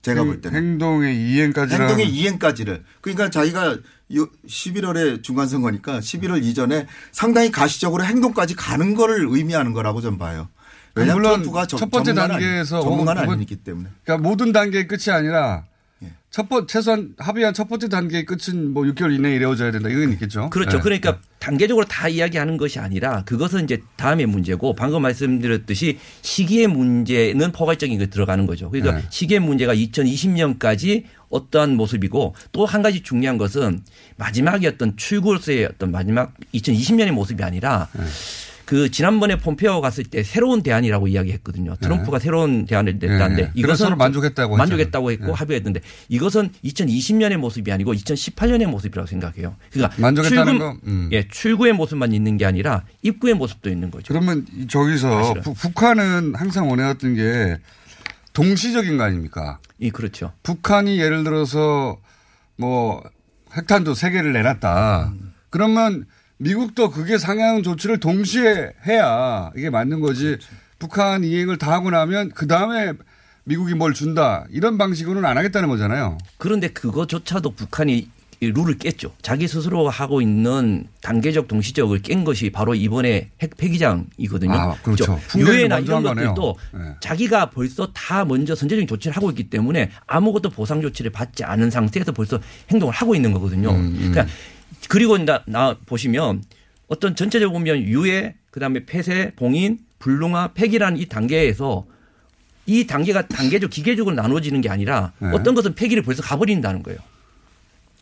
[0.02, 0.58] 제가 볼 때는.
[0.58, 1.76] 행동의 이행까지.
[1.76, 2.84] 행동의 이행까지를.
[3.00, 3.78] 그러니까 자기가
[4.12, 10.50] 11월에 중간 선거니까 11월 이전에 상당히 가시적으로 행동까지 가는 거를 의미하는 거라고 좀 봐요.
[10.96, 13.90] 왜냐하면 물론 첫 번째 단계에서 전문가는 혹은 아니기 때문에.
[14.04, 15.71] 그러니까 모든 단계의 끝이 아니라 예.
[16.32, 19.90] 첫 번, 최소한 합의한 첫 번째 단계의 끝은 뭐 6개월 이내에 이루어져야 된다.
[19.90, 20.50] 이건 있겠죠.
[20.50, 20.78] 그렇죠.
[20.78, 20.82] 네.
[20.82, 28.00] 그러니까 단계적으로 다 이야기하는 것이 아니라 그것은 이제 다음의 문제고 방금 말씀드렸듯이 시기의 문제는 포괄적인
[28.00, 28.70] 게 들어가는 거죠.
[28.70, 29.06] 그러니까 네.
[29.10, 33.82] 시기의 문제가 2020년까지 어떠한 모습이고 또 한 가지 중요한 것은
[34.16, 38.04] 마지막이었던 출구로서의 어떤 마지막 2020년의 모습이 아니라 네.
[38.72, 41.76] 그 지난번에 폼페오 갔을 때 새로운 대안이라고 이야기했거든요.
[41.82, 43.76] 트럼프가 새로운 대안을 냈다는데 네.
[43.76, 45.28] 서로 만족했다고 만족했다고 했잖아요.
[45.28, 49.58] 했고 합의했는데 이것은 2020년의 모습이 아니고 2018년의 모습이라고 생각해요.
[49.74, 50.78] 그러니까 만족했다는 출구, 거?
[50.88, 51.10] 음.
[51.12, 54.06] 예, 출구의 모습만 있는 게 아니라 입구의 모습도 있는 거죠.
[54.08, 57.58] 그러면 이- 저기서 부- 북한은 항상 원해왔던 게
[58.32, 59.60] 동시적인 거 아닙니까?
[59.80, 60.32] 이 그렇죠.
[60.44, 61.98] 북한이 예를 들어서
[62.56, 63.04] 뭐
[63.54, 65.12] 핵탄두 세 개를 내놨다.
[65.50, 66.06] 그러면
[66.42, 70.38] 미국도 그게 상향 조치를 동시에 해야 이게 맞는 거지.
[70.80, 72.94] 북한 이행을 다 하고 나면 그 다음에
[73.44, 76.18] 미국이 뭘 준다 이런 방식으로는 안 하겠다는 거잖아요.
[76.38, 78.10] 그런데 그거조차도 북한이
[78.44, 79.14] 이 룰을 깼죠.
[79.22, 84.54] 자기 스스로 하고 있는 단계적 동시적을 깬 것이 바로 이번에 핵 폐기장이거든요.
[84.54, 85.20] 아, 그렇죠.
[85.38, 86.02] 유엔이나 이런.
[86.02, 86.80] 것들도 네.
[87.02, 92.14] 자기가 벌써 다 먼저 선제적인 조치를 하고 있기 때문에 아무것도 보상 조치를 받지 않은 상태에서
[92.14, 92.40] 벌써
[92.72, 93.70] 행동을 하고 있는 거거든요.
[93.70, 94.26] 음, 그러니까
[94.92, 96.44] 그리고 나, 나 보시면
[96.90, 101.86] 어떤 전체적으로 보면 유해 그다음에 폐쇄, 봉인, 불능화, 폐기라는 이 단계에서
[102.66, 105.30] 이 단계가 단계적 기계적으로 나눠지는 게 아니라 네.
[105.30, 107.00] 어떤 것은 폐기를 벌써 가버린다는 거예요.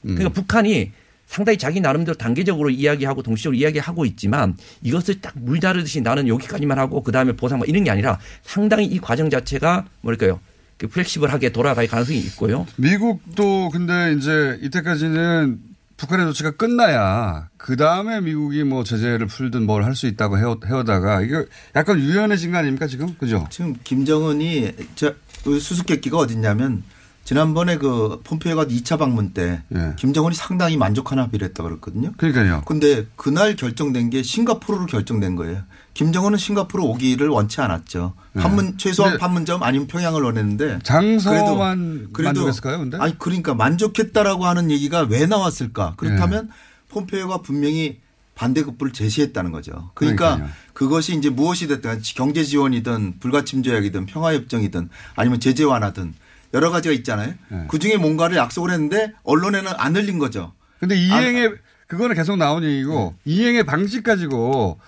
[0.05, 0.15] 음.
[0.15, 0.91] 그러니까 북한이
[1.27, 7.33] 상당히 자기 나름대로 단계적으로 이야기하고 동시적으로 이야기하고 있지만 이것을 딱 물다르듯이 나는 여기까지만 하고 그다음에
[7.33, 10.39] 보상 뭐 이런 게 아니라 상당히 이 과정 자체가 뭐랄까요.
[10.79, 12.65] 플렉시블하게 돌아갈 가능성이 있고요.
[12.77, 15.68] 미국도 근데 이제 이때까지는
[15.99, 21.21] 북한의 조치가 끝나야 그 다음에 미국이 뭐 제재를 풀든 뭘 할 수 있다고 해오, 해오다가
[21.21, 21.45] 이게
[21.75, 23.45] 약간 유연해진 거 아닙니까 지금 그죠?
[23.49, 26.83] 지금 김정은이 저 수수께끼가 어딨냐면
[27.25, 29.93] 지난번에 그 폼페이오 가 2차 방문 때 예.
[29.97, 32.13] 김정은이 상당히 만족한 합의를 했다 그랬거든요.
[32.17, 32.63] 그러니까요.
[32.65, 35.61] 근데 그날 결정된 게 싱가포르로 결정된 거예요.
[35.99, 38.13] 김정은은 싱가포르 오기를 원치 않았죠.
[38.31, 38.41] 네.
[38.41, 42.97] 판문 최소한 근데 판문점 아니면 평양을 원했는데 장소만 만족했을까요, 근데?
[43.01, 45.95] 아니 그러니까 만족했다라고 하는 얘기가 왜 나왔을까?
[45.97, 46.53] 그렇다면 네.
[46.87, 47.99] 폼페이오가 분명히
[48.35, 49.91] 반대급부를 제시했다는 거죠.
[49.93, 50.55] 그러니까 그러니까요.
[50.71, 54.87] 그것이 이제 무엇이 됐든 경제 지원이든 불가침 조약이든 평화협정이든
[55.17, 56.13] 아니면 제재 완화든
[56.53, 57.33] 여러 가지가 있잖아요.
[57.49, 57.65] 네.
[57.67, 60.53] 그 중에 뭔가를 약속을 했는데 언론에는 안 흘린 거죠.
[60.79, 61.55] 근데 이행의
[61.87, 64.79] 그거는 계속 나온 얘기고 이행의 방식 가지고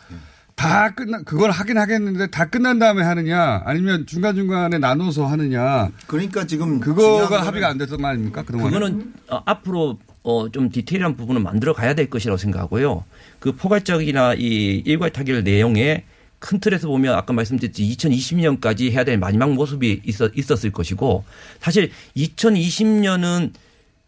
[0.62, 5.90] 다 끝나 그걸 하긴 하겠는데 다 끝난 다음에 하느냐 아니면 중간 중간에 나눠서 하느냐.
[6.06, 8.72] 그러니까 지금 그거가 합의가 안 됐던 말 아닙니까 그동안?
[8.72, 13.04] 그거는 어, 앞으로 어, 좀 디테일한 부분은 만들어 가야 될 것이라고 생각하고요.
[13.40, 16.04] 그 포괄적이나 이 일괄 타결 내용에
[16.38, 21.24] 큰 틀에서 보면 아까 말씀드렸듯이 2020년까지 해야 될 마지막 모습이 있었, 있었을 것이고
[21.60, 23.52] 사실 2020년은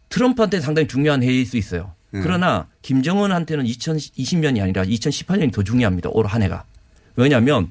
[0.08, 1.92] 트럼프한테 상당히 중요한 해일 수 있어요.
[2.14, 2.20] 네.
[2.22, 6.10] 그러나 김정은한테는 2020년이 아니라 2018년이 더 중요합니다.
[6.12, 6.64] 올 한 해가.
[7.16, 7.70] 왜냐하면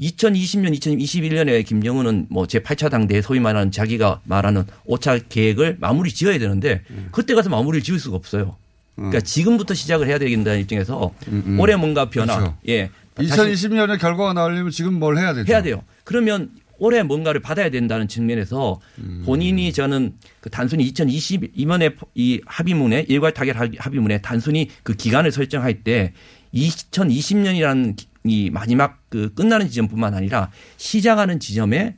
[0.00, 6.82] 2020년, 2021년에 김정은은 뭐 제8차 당대에 소위 말하는 자기가 말하는 5차 계획을 마무리 지어야 되는데
[7.10, 8.56] 그때 가서 마무리를 지을 수가 없어요.
[8.96, 11.12] 그러니까 지금부터 시작을 해야 되겠다는 입장에서
[11.58, 12.36] 올해 뭔가 변화.
[12.38, 12.56] 그렇죠.
[12.68, 12.90] 예.
[13.16, 15.52] 2020년에 결과가 나오려면 지금 뭘 해야 되죠?
[15.52, 15.82] 해야 돼요.
[16.04, 16.50] 그러면
[16.82, 19.22] 올해 뭔가를 받아야 된다는 측면에서 음.
[19.24, 25.84] 본인이 저는 그 단순히 2022년에 이 합의문에 일괄 타결 합의- 합의문에 단순히 그 기간을 설정할
[25.84, 26.12] 때
[26.52, 31.94] 2020년이라는 이 마지막 그 끝나는 지점뿐만 아니라 시작하는 지점에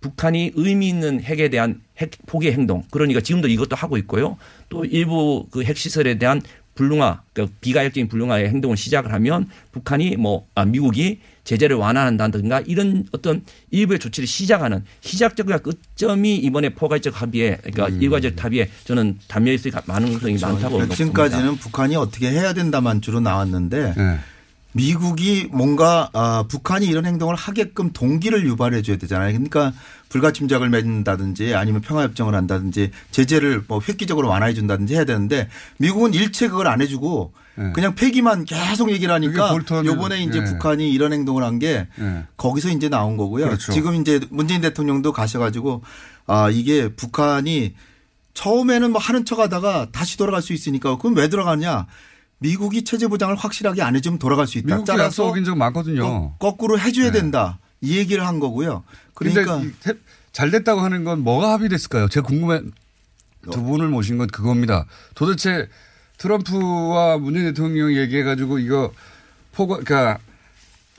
[0.00, 4.38] 북한이 의미 있는 핵에 대한 핵 포기 행동 그러니까 지금도 이것도 하고 있고요.
[4.70, 6.40] 또 일부 그 핵시설에 대한
[6.74, 13.42] 불능화, 그러니까 비가역적인 불능화의 행동을 시작을 하면 북한이 뭐, 아, 미국이 제재를 완화한다든가 이런 어떤
[13.70, 20.34] 일부의 조치를 시작하는 시작적과 끝점이 이번에 포괄적 합의에 그러니까 일괄적 합의에 저는 담겨 있을 가능성이
[20.34, 20.94] 많다고 그러니까 봅니다.
[20.94, 24.18] 지금까지는 북한이 어떻게 해야 된다만 주로 나왔는데 네.
[24.72, 29.32] 미국이 뭔가 아, 북한이 이런 행동을 하게끔 동기를 유발해 줘야 되잖아요.
[29.32, 29.72] 그러니까
[30.08, 35.48] 불가침작을 맺는다든지 아니면 평화협정을 한다든지 제재를 뭐 획기적으로 완화해 준다든지 해야 되는데
[35.78, 37.32] 미국은 일체 그걸 안 해주고
[37.74, 39.84] 그냥 폐기만 계속 얘기를 하니까 네.
[39.84, 40.44] 요번에 이제 네.
[40.44, 42.24] 북한이 이런 행동을 한게 네.
[42.36, 43.46] 거기서 이제 나온 거고요.
[43.46, 43.72] 그렇죠.
[43.72, 45.82] 지금 이제 문재인 대통령도 가셔가지고
[46.26, 47.74] 아 이게 북한이
[48.34, 51.86] 처음에는 뭐 하는 척 하다가 다시 돌아갈 수 있으니까 그럼 왜 돌아가냐?
[52.42, 54.76] 미국이 체제 보장을 확실하게 안 해주면 돌아갈 수 있다.
[54.76, 56.34] 미국 약속 어긴 적 많거든요.
[56.38, 57.20] 거 꾸로 해줘야 네.
[57.20, 57.58] 된다.
[57.80, 58.84] 이 얘기를 한 거고요.
[59.14, 59.60] 그러니까
[60.32, 62.08] 잘 됐다고 하는 건 뭐가 합의됐을까요?
[62.08, 62.60] 제가 궁금해
[63.50, 64.86] 두 분을 모신 건 그겁니다.
[65.14, 65.68] 도대체
[66.18, 68.92] 트럼프와 문재인 대통령 얘기해가지고 이거
[69.52, 70.18] 포괄 그러니까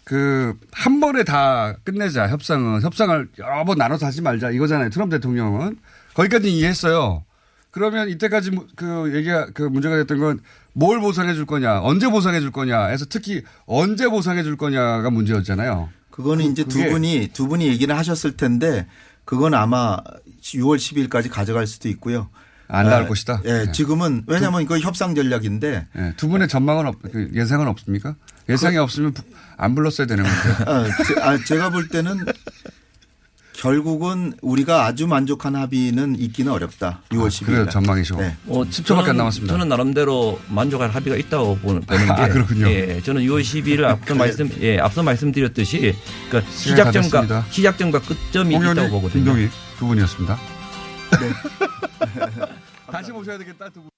[0.03, 4.89] 그 한 번에 다 끝내자 협상은 협상을 여러 번 나눠서 하지 말자 이거잖아요.
[4.89, 5.77] 트럼프 대통령은
[6.13, 7.23] 거기까지 이해했어요.
[7.71, 10.39] 그러면 이때까지 무- 그 얘기가 그 문제가 됐던 건
[10.73, 15.89] 뭘 보상해 줄 거냐, 언제 보상해 줄 거냐, 해서 특히 언제 보상해 줄 거냐가 문제였잖아요.
[16.09, 18.87] 그거는 이제 두 분이 두 분이 얘기를 하셨을 텐데
[19.25, 19.97] 그건 아마
[20.41, 22.29] 6월 10일까지 가져갈 수도 있고요.
[22.67, 23.41] 안 나올 아, 것이다.
[23.45, 23.71] 예, 네.
[23.71, 28.15] 지금은 왜냐하면 이거 협상 전략인데 예, 두 분의 전망은 없, 그 예상은 없습니까?
[28.49, 29.21] 예상이 없으면 부-
[29.57, 30.71] 안 불렀어야 되는 건데.
[30.71, 32.25] 아, 제, 아, 제가 볼 때는
[33.63, 36.99] 결국은 우리가 아주 만족한 합의는 있기는 어렵다.
[37.11, 37.43] 6월 10일.
[37.43, 38.19] 아, 그래요, 전망이시고.
[38.19, 38.35] 네.
[38.43, 39.53] 뭐 10초밖에 안 남았습니다.
[39.53, 42.67] 저는 나름대로 만족할 합의가 있다고 보는, 보는 게 아, 그렇군요.
[42.67, 45.95] 예, 저는 6월 12일 앞서 말씀 예, 앞서 말씀드렸듯이
[46.29, 46.51] 그러니까.
[46.51, 49.23] 시작점과 시작점과 끝점이 있다고 보거든요.
[49.23, 49.49] 김동희
[49.79, 50.37] 두 분이었습니다.
[52.91, 53.92] 다시 모셔야 되겠다 두 분.